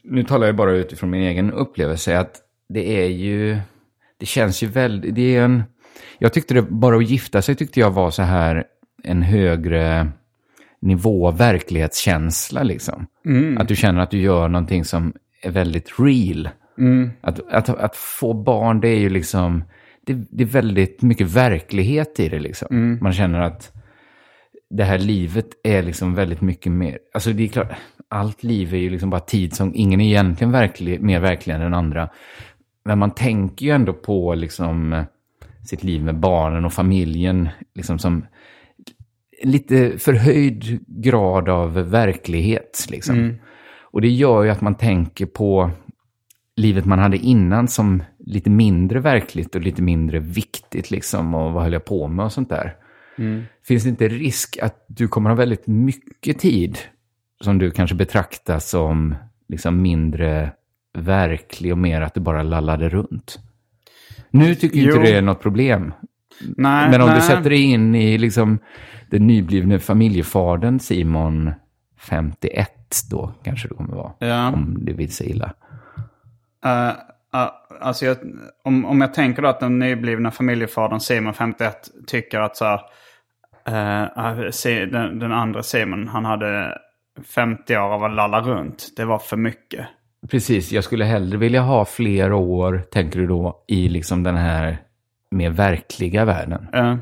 [0.03, 3.57] nu talar jag bara utifrån min egen upplevelse, att det är ju,
[4.17, 5.63] det känns ju väldigt, det är en,
[6.19, 8.63] jag tyckte det, bara att gifta sig tyckte jag var så här
[9.03, 10.11] en högre
[10.81, 13.07] nivå verklighetskänsla liksom.
[13.57, 16.49] Att du känner att du gör någonting som är väldigt real.
[17.21, 19.63] Att, att, att få barn, det är ju liksom,
[20.05, 22.67] det, det är väldigt mycket verklighet i det liksom.
[23.01, 23.71] Man känner att
[24.69, 27.71] det här livet är liksom väldigt mycket mer, alltså det är klart,
[28.09, 31.61] allt liv är ju liksom bara tid som ingen är egentligen verklig, mer verklig än
[31.61, 32.09] den andra.
[32.89, 35.03] Men man tänker ju ändå på liksom
[35.65, 38.25] sitt liv med barnen och familjen, liksom som
[39.43, 42.87] lite förhöjd grad av verklighet.
[42.89, 43.39] Liksom.
[43.81, 45.71] Och det gör ju att man tänker på
[46.55, 50.91] livet man hade innan som lite mindre verkligt och lite mindre viktigt.
[50.91, 52.75] Liksom, och vad höll jag på med och sånt där.
[53.67, 56.77] Finns det inte risk att du kommer ha väldigt mycket tid
[57.41, 59.15] som du kanske betraktar som
[59.47, 60.51] liksom mindre
[60.97, 63.39] verklig och mer att du bara lallade runt?
[64.31, 65.01] Nu tycker ju inte Jo.
[65.03, 65.93] det är något problem.
[66.57, 67.15] nej, Men om nej.
[67.15, 68.59] du sätter dig in i liksom
[69.09, 71.51] den nyblivne familjefadern Simon
[71.99, 72.71] 51
[73.11, 74.11] då kanske det kommer vara.
[74.19, 74.47] Ja.
[74.53, 75.53] Om det vill sig illa.
[76.65, 77.49] eh, eh,
[77.81, 78.17] alltså jag,
[78.63, 81.75] om, om jag tänker då att den nyblivna familjefadern Simon 51
[82.07, 86.77] tycker att så här, se- den, den andra Simon, han hade
[87.35, 88.87] 50 år av att lalla runt.
[88.97, 89.85] Det var för mycket.
[90.27, 94.77] Precis, jag skulle hellre vilja ha fler år, tänker du då, i liksom den här
[95.31, 96.67] mer verkliga världen.
[96.73, 96.99] Mm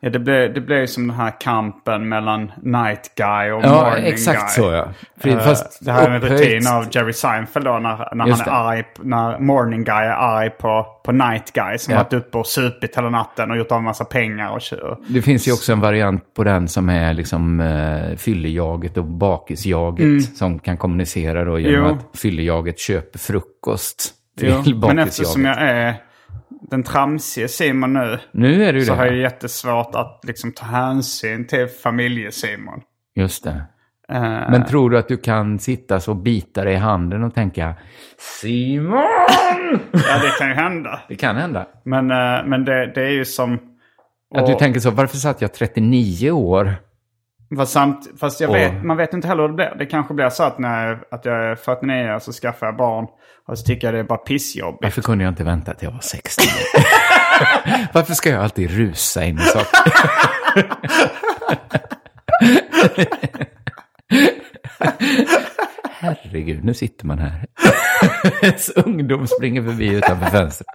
[0.00, 4.04] ja, det blev, det blev som den här kampen mellan Night Guy och Ja, Morning
[4.06, 4.64] exakt Guy.
[4.64, 4.88] så ja.
[5.20, 8.40] För, Eh, fast det här är en rutin av Jerry Seinfeld då när, när han
[8.40, 8.50] är det.
[8.50, 11.98] arg, när Morning Guy är arg på, på Night Guy som Ja.
[12.00, 14.50] varit uppe och supit hela natten och gjort av en massa pengar.
[14.52, 18.96] Och, kö- Det finns ju också en variant på den som är liksom uh, fyllejaget
[18.96, 21.96] och bakisjaget som kan kommunicera då genom Mm.
[22.02, 22.08] Jo.
[22.12, 25.68] att fyllejaget köper frukost till Jo, men eftersom bakisjaget.
[25.68, 25.94] jag är
[26.50, 28.98] den tramsige Simon nu Nu är ju så det.
[28.98, 32.80] har jag jättesvårt att liksom ta hänsyn till familje-Simon.
[33.14, 33.62] Just det.
[34.12, 34.20] Eh,
[34.50, 37.74] Men tror du att du kan sitta så och bita dig i handen och tänka
[38.40, 38.98] Simon!
[39.92, 41.00] ja, det kan ju hända.
[41.08, 41.66] Det kan hända.
[41.84, 43.58] Men, eh, men det, det är ju som...
[44.34, 46.74] Att du och- tänker så, varför satt jag 39 år?
[47.56, 49.74] Fast, samt, fast jag Och- vet, man vet inte heller hur det blir.
[49.78, 52.76] Det kanske blir så att när jag, att jag är 49 år så skaffar jag
[52.76, 53.06] barn.
[53.48, 54.82] Och så tycker jag det är bara pissjobbigt.
[54.82, 56.42] Varför kunde jag inte vänta till jag var 60?
[57.92, 59.92] varför ska jag alltid rusa in i saker?
[66.00, 67.46] Herregud, nu sitter man här.
[68.42, 70.66] Ens ungdom springer förbi utanför fönstret.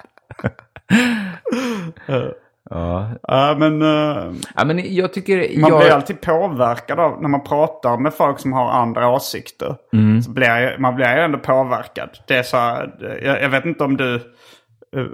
[2.74, 3.09] Ja.
[3.28, 5.59] Ja, men eh, ja, men jag tycker...
[5.59, 5.80] man jag...
[5.80, 9.76] blir alltid påverkad av, när man pratar med folk som har andra åsikter.
[9.93, 10.21] Mm.
[10.21, 12.09] Så blir jag, man blir ju ändå påverkad.
[12.28, 12.93] Det är så här,
[13.24, 14.15] jag, jag vet inte om du...
[14.15, 15.05] eh,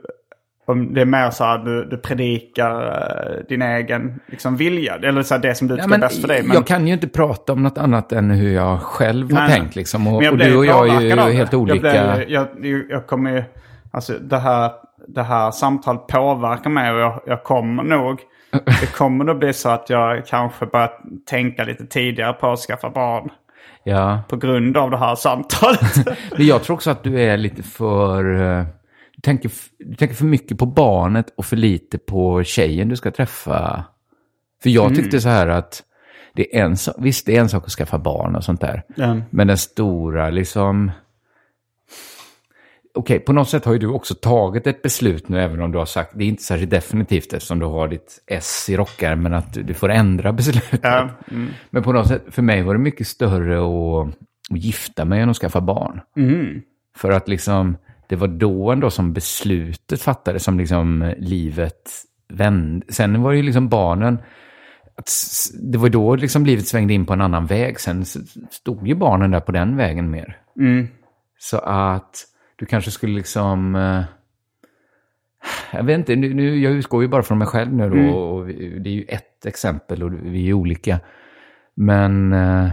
[0.66, 4.96] Om det är mer så här du, du predikar eh, din egen liksom, vilja.
[4.96, 6.44] Eller så här, det som du Ja, tycker men är bäst för dig.
[6.44, 9.50] Men, Jag kan ju inte prata om något annat än hur jag själv har Nej,
[9.60, 9.76] tänkt.
[9.76, 10.08] Liksom.
[10.08, 11.80] Och, och blir du och jag är ju helt Jag, olika.
[11.80, 13.44] blir, jag, jag, jag kommer ju...
[13.92, 14.72] Alltså det här,
[15.16, 18.20] det här samtalet påverkar mig och jag, jag kommer nog...
[18.52, 20.92] Det kommer nog bli så att jag kanske börjar
[21.30, 23.30] tänka lite tidigare på att skaffa barn.
[23.84, 24.22] Ja.
[24.30, 25.96] På grund av det här samtalet.
[26.38, 28.42] Men jag tror också att du är lite för...
[28.60, 28.66] eh,
[29.16, 33.12] Du tänker, du tänker för mycket på barnet och för lite på tjejen du ska
[33.12, 33.84] träffa.
[34.64, 35.84] För jag tyckte så här att
[36.34, 38.84] det är en, visst, det är en sak att skaffa barn och sånt där.
[38.96, 39.18] Ja.
[39.30, 40.92] Men den stora liksom...
[42.94, 45.78] Okej, på något sätt har ju du också tagit ett beslut nu, även om du
[45.78, 49.54] har sagt, det är inte särskilt definitivt eftersom du har ditt S i rockärmen, att
[49.54, 50.80] du, du får ändra beslutet.
[50.84, 51.50] Ja, mm.
[51.70, 54.08] Men på något sätt, för mig var det mycket större att,
[54.52, 56.02] att gifta mig än att skaffa barn.
[56.18, 56.62] Mm.
[56.96, 57.78] För att liksom,
[58.10, 61.90] det var då ändå som beslutet fattades, som liksom livet
[62.34, 62.86] vände.
[62.90, 64.18] Sen var det ju liksom barnen,
[65.54, 67.80] det var då liksom livet svängde in på en annan väg.
[67.80, 68.06] Sen
[68.50, 70.38] stod ju barnen där på den vägen mer.
[70.60, 70.88] Mm.
[71.40, 72.26] Så att
[72.60, 73.76] du kanske skulle liksom...
[73.76, 74.02] eh,
[75.74, 77.96] Jag vet inte, nu, nu, jag utgår ju bara från mig själv nu då.
[77.96, 78.14] Mm.
[78.14, 78.48] Och
[78.82, 81.00] det är ju ett exempel och vi är olika.
[81.76, 82.70] Men, eh,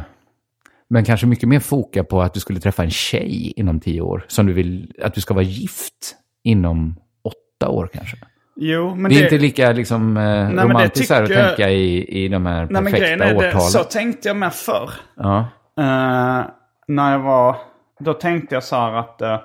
[0.89, 4.24] men kanske mycket mer foka på att du skulle träffa en tjej inom tio år.
[4.28, 8.16] Som du vill, att du ska vara gift inom åtta år kanske.
[8.57, 11.70] Jo, men det är inte lika liksom, eh, men det romantiskt att tycker jag- tänka
[11.70, 13.61] i, i de här Nej, men perfekta grejen är det, årtalen.
[13.61, 14.91] så tänkte jag med förr.
[15.16, 15.39] Ja.
[15.78, 16.45] Eh,
[16.89, 17.57] när jag var...
[18.01, 19.39] Då tänkte jag så här att eh,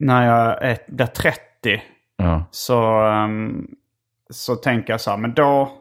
[0.00, 1.38] när jag är, blir 30
[2.16, 2.44] Ja.
[2.50, 3.66] så, ehm,
[4.30, 5.72] så tänker jag så här, men då,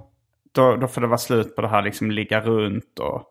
[0.52, 3.24] då, då får det vara slut på det här liksom ligga runt och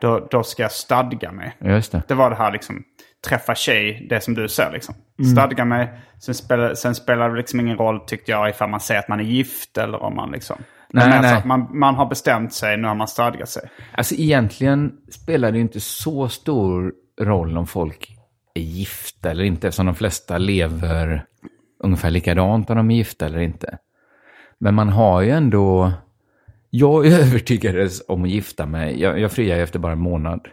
[0.00, 1.56] då, då ska jag stadga mig.
[1.60, 2.02] Just det.
[2.08, 2.82] Det var det här liksom
[3.26, 4.94] träffa tjej, det som du säger liksom.
[5.18, 5.30] Mm.
[5.30, 5.88] Stadga mig.
[6.20, 9.20] Sen spelar, sen spelar det liksom ingen roll tyckte jag ifall man säger att man
[9.20, 10.56] är gift eller om man liksom...
[10.90, 11.38] Nej, Men alltså nej.
[11.38, 13.62] att Man, man har bestämt sig, nu har man stadgat sig.
[13.92, 18.17] Alltså egentligen spelar det inte så stor roll om folk
[18.54, 21.24] är gifta eller inte, eftersom de flesta lever
[21.78, 23.78] ungefär likadant om de är gifta eller inte.
[24.58, 25.92] Men man har ju ändå...
[26.70, 29.00] Jag övertygades om att gifta mig.
[29.00, 30.48] Jag, jag friade efter bara en månad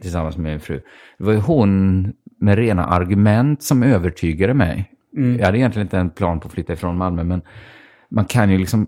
[0.00, 0.82] tillsammans med min fru.
[1.18, 2.02] Det var ju hon
[2.40, 4.90] med rena argument som övertygade mig.
[5.38, 7.42] Jag hade egentligen inte en plan på att flytta ifrån Malmö, men
[8.08, 8.86] man kan ju liksom...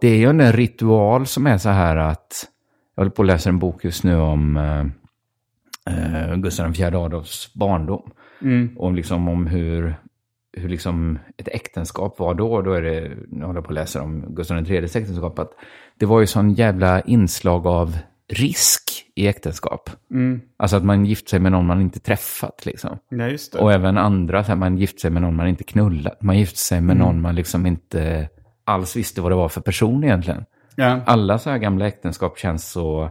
[0.00, 2.46] Det är ju en ritual som är så här att...
[2.94, 4.56] Jag håller på att läsa en bok just nu om
[5.88, 8.10] eh, Gustav IV Adolfs barndom.
[8.76, 9.94] Och liksom om hur,
[10.52, 12.62] hur liksom ett äktenskap var då.
[12.62, 15.38] Då är det, nu håller jag på att läsa om Gustav IIIs äktenskap.
[15.38, 15.50] Att
[15.98, 17.98] det var ju sån jävla inslag av
[18.32, 18.82] risk
[19.14, 19.90] i äktenskap.
[20.56, 22.98] Alltså att man gift sig med någon man inte träffat liksom.
[23.08, 23.60] Ja.
[23.60, 26.22] Och även andra, så här, man gift sig med någon man inte knullat.
[26.22, 28.28] Man gift sig med någon man liksom inte
[28.64, 30.44] alls visste vad det var för person egentligen.
[30.76, 31.00] ja.
[31.06, 33.10] Alla så här gamla äktenskap känns så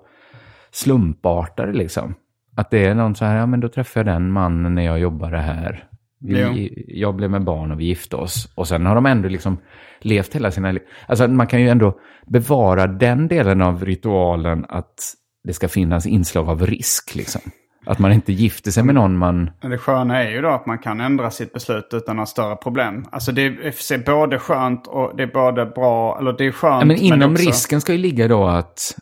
[0.71, 2.15] slumpartade liksom.
[2.57, 4.99] Att det är någon så här, ja men då träffar jag den mannen när jag
[4.99, 5.83] jobbade här.
[6.19, 8.51] Vi, jag blev med barn och vi gifte oss.
[8.55, 9.57] Och sen har de ändå liksom
[9.99, 10.81] levt hela sina liv.
[11.07, 16.49] Alltså man kan ju ändå bevara den delen av ritualen att det ska finnas inslag
[16.49, 17.15] av risk.
[17.15, 17.41] Liksom.
[17.85, 19.49] Att man inte gifter sig med någon man...
[19.61, 22.55] Men det sköna är ju då att man kan ändra sitt beslut utan några större
[22.55, 23.05] problem.
[23.11, 26.81] Alltså det är, både skönt och det är både bra, eller det är skönt.
[26.81, 27.47] Ja, men inom också...
[27.47, 28.95] risken ska ju ligga då att,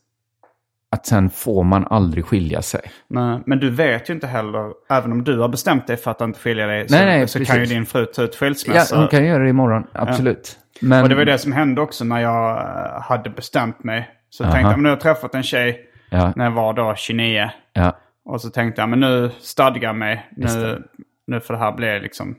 [0.95, 2.81] att sen får man aldrig skilja sig.
[3.07, 6.21] Nej, men du vet ju inte heller, även om du har bestämt dig för att
[6.21, 8.95] inte skilja dig, så, Nej, nej, så kan ju din fru ta ut skilsmässa.
[8.95, 10.59] Ja, hon kan göra det imorgon, absolut.
[10.81, 14.09] Men, Och det var det som hände också när jag eh, hade bestämt mig.
[14.29, 16.33] Så tänkte jag, men nu har jag träffat en tjej Ja.
[16.35, 17.49] när jag var då 29.
[17.73, 20.29] ja, Och så tänkte jag, men nu stadgar jag mig.
[20.31, 20.83] Nu,
[21.27, 22.35] nu får det här bli liksom,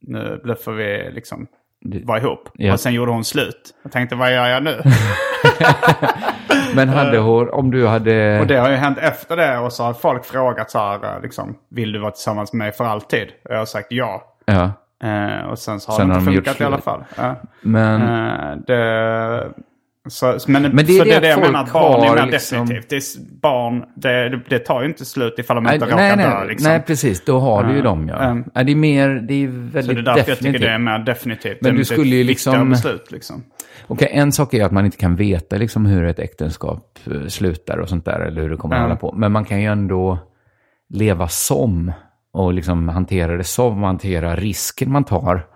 [0.00, 1.46] nu nu får vi liksom
[1.84, 2.48] Vara ihop.
[2.54, 2.72] Ja.
[2.72, 3.74] Och sen gjorde hon slut.
[3.82, 4.82] Jag tänkte, vad gör jag nu?
[6.74, 8.40] men hade hon, om du hade...
[8.40, 9.58] och det har ju hänt efter det.
[9.58, 12.72] Och så har folk frågat så här, eh, liksom, vill du vara tillsammans med mig
[12.72, 13.28] för alltid?
[13.44, 14.34] Och jag har sagt ja.
[14.44, 14.72] Ja,
[15.04, 17.04] Eh, och sen så har Sen det har inte de gjort funkat i alla fall.
[17.16, 17.36] Ja.
[17.60, 18.02] men...
[18.02, 19.52] Eh, det,
[20.10, 22.32] så, men, Men det är så det det att jag menar, att barn är mer
[22.32, 22.88] liksom- definitivt.
[22.90, 26.16] Det är barn, det, det, tar ju inte slut ifall de Nej, inte råkar nej,
[26.16, 26.38] dö.
[26.38, 26.70] nej, Liksom.
[26.70, 27.24] nej, precis.
[27.24, 28.16] Då har du ju dem, ja.
[28.16, 28.44] Mm.
[28.54, 30.60] Nej, det är mer, det är väldigt så det är därför jag tycker definitivt.
[30.60, 31.58] det är mer definitivt.
[31.60, 33.42] Men du skulle ju liksom- beslut liksom.
[33.86, 37.78] Okej, en sak är att man inte kan veta liksom hur ett äktenskap eh, slutar
[37.78, 38.84] och sånt där, eller hur det kommer att Ja.
[38.84, 39.12] hålla på.
[39.16, 40.18] Men man kan ju ändå
[40.90, 41.92] leva som
[42.32, 45.46] och liksom hantera det som, hantera risken man tar.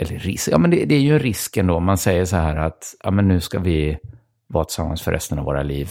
[0.00, 1.80] Eller risk, ja men det, det är ju en risk ändå.
[1.80, 3.98] Man säger så här att, ja men nu ska vi
[4.46, 5.90] vara tillsammans för resten av våra liv.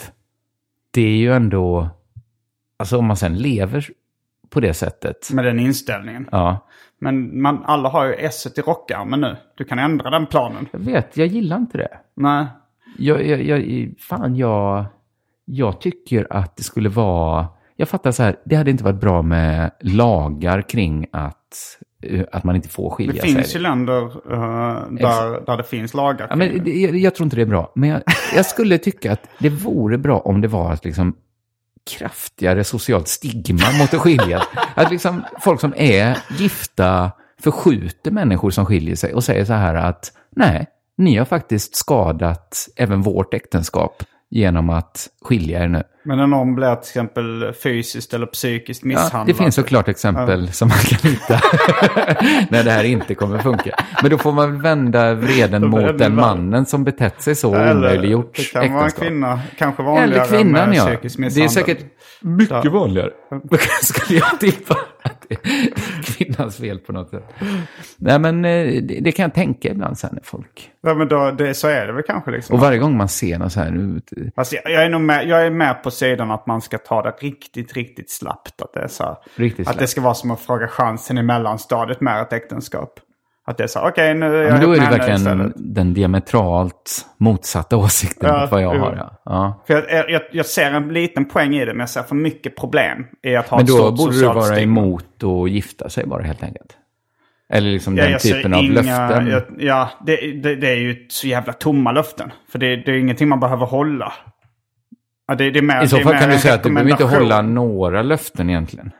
[0.91, 1.89] Det är ju ändå,
[2.77, 3.87] alltså om man sen lever
[4.49, 5.31] på det sättet.
[5.33, 6.29] Med den inställningen.
[6.31, 6.67] Ja,
[6.99, 9.35] Men man, alla har ju S i rockarmen nu.
[9.57, 10.67] Du kan ändra den planen.
[10.71, 11.97] jag vet, jag gillar inte det.
[12.15, 12.45] Nej.
[12.97, 14.85] Jag, jag, jag, fan, jag,
[15.45, 17.47] jag tycker att det skulle vara...
[17.75, 21.77] Jag fattar så här, det hade inte varit bra med lagar kring att,
[22.31, 23.33] att man inte får skilja Det sig.
[23.35, 26.27] finns ju länder eh, där, där det finns lagar.
[26.29, 26.59] Ja, men det.
[26.59, 27.71] det- jag, jag tror inte det är bra.
[27.75, 28.01] Men jag,
[28.35, 31.15] jag skulle tycka att det vore bra om det var ett liksom
[31.97, 34.43] kraftigare socialt stigma mot att skilja.
[34.75, 39.75] Att liksom folk som är gifta förskjuter människor som skiljer sig och säger så här
[39.75, 40.67] att nej,
[40.97, 45.83] ni har faktiskt skadat även vårt äktenskap genom att skilja er nu.
[46.05, 49.27] Men när någon blir till exempel fysiskt eller psykiskt Ja, misshandlad.
[49.27, 51.33] det finns såklart exempel som man kan hitta
[52.49, 53.75] när det här inte kommer funka.
[54.01, 57.75] Men då får man vända vreden mot den väl- mannen som betett sig så Eller
[57.75, 59.03] omöjliggjort Det kan vara en äktenskap.
[59.07, 59.39] kvinna.
[59.57, 60.85] Kanske vanligare Eller kvinnan, med ja.
[60.85, 61.49] psykisk Det är misshandel.
[61.49, 61.79] säkert
[62.21, 62.69] mycket Ja.
[62.71, 63.09] vanligare.
[63.83, 64.75] Skulle jag tippa
[65.29, 67.23] det är kvinnans fel på något sätt.
[67.97, 70.71] Nej, men eh, det, det kan jag tänka ibland sen när folk...
[70.81, 72.55] Ja, men då, det, så är det väl kanske liksom.
[72.55, 74.01] Och varje gång man ser något så här nu...
[74.35, 77.01] Fast jag, jag, är nog med, jag är med på sidan att man ska ta
[77.01, 78.61] det riktigt, riktigt slappt.
[78.61, 79.79] Att det, är så här, Riktigt att slappt.
[79.79, 82.99] det ska vara som att fråga chansen i mellanstadiet med ett äktenskap.
[83.47, 85.93] Att det är så okej nu är jag Ja, men då är det verkligen den
[85.93, 88.81] diametralt motsatta åsikten Ja, mot vad jag jo.
[88.81, 88.95] har.
[88.95, 89.21] Ja.
[89.25, 89.63] Ja.
[89.67, 92.55] För jag, jag, jag ser en liten poäng i det, men jag ser för mycket
[92.55, 94.61] problem i att ha Men ett då stort borde du vara stigma.
[94.81, 96.77] emot att gifta sig bara helt enkelt.
[97.53, 99.27] Eller liksom Ja, den typen av inga- löften.
[99.27, 102.31] Jag, ja, det, det, det är ju så jävla tomma löften.
[102.51, 104.13] För det, det är ingenting man behöver hålla.
[105.27, 106.91] Ja, det, det mer, I så det är fall kan du säga att du behöver
[106.91, 108.91] inte hålla några löften egentligen.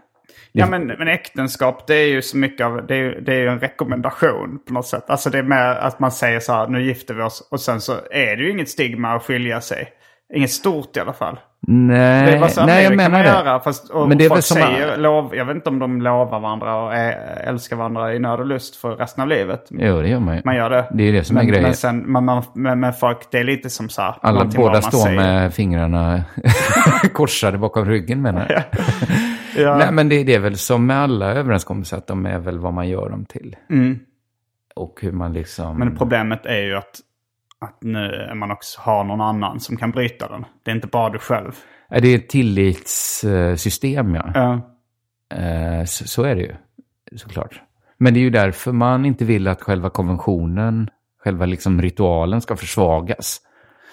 [0.58, 3.48] Ja, men, men äktenskap det är ju så mycket av, det är, det är ju
[3.48, 5.10] en rekommendation på något sätt.
[5.10, 7.48] Alltså det är mer att man säger så här, nu gifter vi oss.
[7.52, 9.88] Och sen så är det ju inget stigma att skilja sig.
[10.34, 11.40] Inget stort i alla fall.
[11.68, 13.30] Det är Nej, nej jag menar det.
[13.30, 16.02] Göra, fast, Men det är väl folk som- säger, lov, jag vet inte om de
[16.02, 17.12] lovar varandra och är,
[17.48, 19.66] älskar varandra i nöd och lust för resten av livet.
[19.70, 20.42] Jo, det gör man ju.
[20.46, 20.86] Man gör det.
[20.94, 21.64] Det är det som är men, grejen.
[21.64, 24.16] Men, sen, man, man, men, men folk, det är lite som så här.
[24.22, 25.16] Alla båda står säger.
[25.16, 26.24] med fingrarna
[27.14, 28.64] korsade bakom ryggen menar jag.
[29.58, 29.78] Ja.
[29.78, 32.74] Nej, men det, det är väl som med alla överenskommelser att de är väl vad
[32.74, 33.56] man gör dem till.
[33.70, 34.00] Mm.
[34.76, 35.78] Och hur man liksom...
[35.78, 37.00] Men problemet är ju att,
[37.62, 40.46] att nu man också har någon annan som kan bryta den.
[40.64, 41.52] Det är inte bara du själv.
[41.90, 44.32] Är det ett tillitssystem, ja.
[44.34, 44.62] Ja.
[45.38, 46.56] Eh, Så, så är det ju,
[47.18, 47.62] såklart.
[47.98, 50.90] Men det är ju därför man inte vill att själva konventionen,
[51.24, 53.42] själva liksom ritualen ska försvagas.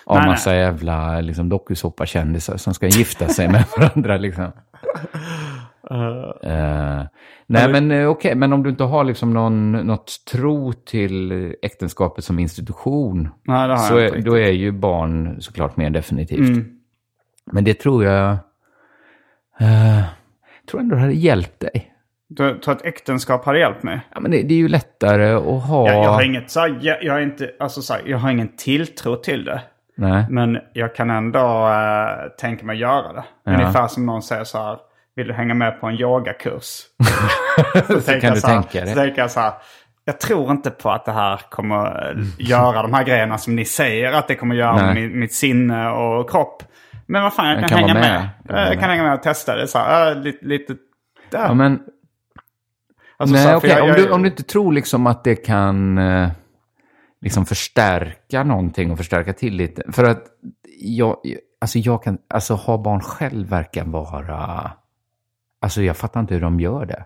[0.07, 4.17] Av Nej, massa jävla liksom, dokusåpakändisar som ska gifta sig med varandra.
[4.17, 4.53] Liksom.
[5.91, 7.03] Eh,
[7.47, 11.33] nej, men eh, okej, men om du inte har liksom någon, något tro till
[11.63, 16.49] äktenskapet som institution, Nej, det har så är, då är ju barn såklart mer definitivt.
[16.49, 16.79] Mm.
[17.53, 18.31] Men det tror jag,
[19.61, 20.05] eh,
[20.71, 21.91] tror ändå det hade hjälpt dig.
[22.29, 24.01] Du tror att äktenskap hade hjälpt mig?
[24.15, 25.89] Ja, men det, det är ju lättare att ha...
[25.93, 28.31] Jag, jag har inget så här, jag, jag, är inte, alltså så här, jag har
[28.31, 29.63] ingen tilltro till det.
[29.97, 30.27] Nej.
[30.31, 33.25] Men jag kan ändå äh, tänka mig göra det.
[33.45, 33.53] Ja.
[33.53, 34.79] Ungefär som någon säger så här.
[35.17, 36.81] Vill du hänga med på en yogakurs?
[37.87, 38.95] så tänker kan jag du så här, tänka Så dig.
[38.95, 39.53] tänker jag så här.
[40.05, 44.13] Jag tror inte på att det här kommer göra de här grejerna som ni säger
[44.13, 46.63] att det kommer göra mitt, mitt sinne och kropp.
[47.07, 48.29] Men vad fan, jag kan, kan hänga med.
[48.45, 48.67] med.
[48.69, 49.69] Jag kan hänga med och testa det.
[49.69, 50.75] Så här, lite, lite
[51.31, 51.43] där.
[51.43, 51.81] Ja, men
[53.17, 53.79] Alltså, så Nej, här, för okej.
[53.79, 56.29] jag- Om, du, om du inte tror liksom att det kan eh,
[57.21, 59.83] liksom förstärka någonting och förstärka till lite.
[59.93, 60.25] För att
[60.81, 61.17] jag,
[61.61, 64.71] alltså jag kan, alltså ha barn själv verkar vara,
[65.65, 67.05] alltså jag fattar inte hur de gör det.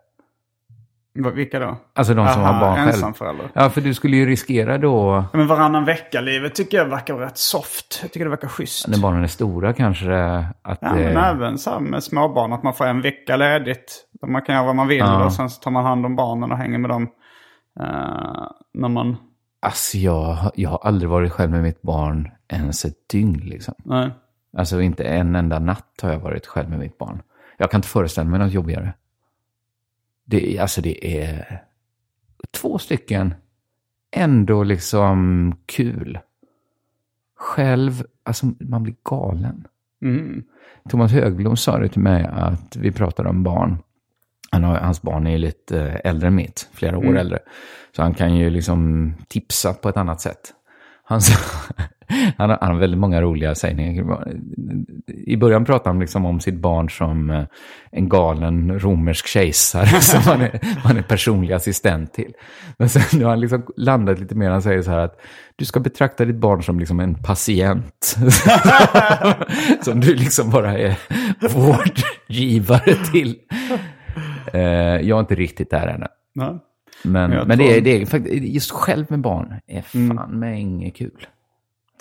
[1.35, 1.77] Vilka då?
[1.95, 2.89] Alltså de som Aha, har barn själv.
[2.89, 3.49] ensamförälder.
[3.55, 4.89] Ja, för du skulle ju riskera då,
[5.33, 7.99] Ja, Men varannan vecka-livet tycker jag verkar rätt soft.
[8.03, 8.89] Jag tycker det verkar schysst.
[8.89, 10.15] när barnen är stora kanske,
[10.63, 11.15] att Ja, det...
[11.15, 14.05] men även så här med småbarn, att man får en vecka ledigt.
[14.21, 15.25] Där man kan göra vad man vill Ja.
[15.25, 17.03] och sen så tar man hand om barnen och hänger med dem.
[17.81, 19.17] eh, när man...
[19.63, 23.75] Alltså jag, jag har aldrig varit själv med mitt barn ens ett dygn liksom.
[23.85, 24.11] Nej.
[24.59, 27.23] Alltså inte en enda natt har jag varit själv med mitt barn.
[27.61, 28.93] Jag kan inte föreställa mig något jobbigare.
[30.25, 31.63] Det, är- alltså det är
[32.51, 33.35] två stycken,
[34.11, 36.19] ändå liksom kul.
[37.37, 39.67] Själv, alltså man blir galen.
[40.03, 40.43] Mm.
[40.89, 43.77] Thomas Högblom sa det till mig att vi pratade om barn.
[44.51, 47.39] Han har, hans barn är lite eh, äldre än mitt, flera år äldre.
[47.97, 50.55] Så han kan ju liksom tipsa på ett annat sätt.
[51.09, 51.35] Han, sa,
[52.37, 54.29] han, har, han har väldigt många roliga sägningar.
[55.07, 57.45] I början pratade han liksom om sitt barn som eh,
[57.91, 62.33] en galen romersk kejsare som han är, han är personlig assistent till.
[62.79, 65.21] Men sen nu har han liksom landat lite mer, han säger så här att
[65.57, 68.17] du ska betrakta ditt barn som liksom en patient.
[69.83, 70.99] som du liksom bara är
[71.55, 73.37] vårdgivare till.
[74.53, 74.61] Eh,
[75.09, 76.07] jag är inte riktigt där ännu.
[76.35, 76.59] Nej.
[77.05, 80.61] Men, Jag men det, är, det är faktiskt, just själv med barn är fan med
[80.61, 81.27] inget kul.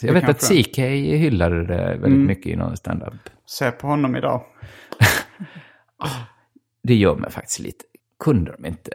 [0.02, 0.64] Jag vet att kanske.
[0.64, 3.14] CK hyllade det väldigt mycket i någon standup.
[3.46, 4.44] Se på honom idag.
[6.84, 7.86] Det gör mig faktiskt lite.
[8.20, 8.92] Kunde de inte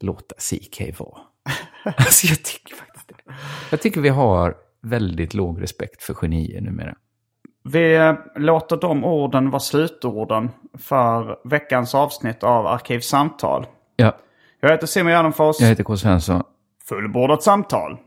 [0.00, 1.20] låta CK vara?
[1.96, 3.34] alltså jag tycker faktiskt det.
[3.70, 6.94] Jag tycker vi har väldigt låg respekt för genier numera.
[7.64, 13.66] Vi låter de orden vara slutorden för veckans avsnitt av Arkivsamtal.
[13.96, 14.16] Ja,
[14.60, 15.56] Jag heter Simon Gärdenfors.
[15.60, 15.96] jag heter K.
[15.96, 16.42] Svensson.
[16.88, 17.98] Fullbordat samtal.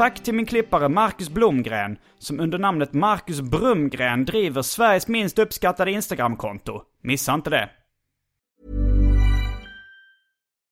[0.00, 5.90] Tack till min klippare Marcus Blomgren som under namnet Marcus Brumgren driver Sveriges minst uppskattade
[5.90, 6.82] Instagramkonto.
[7.02, 7.68] Missa inte det.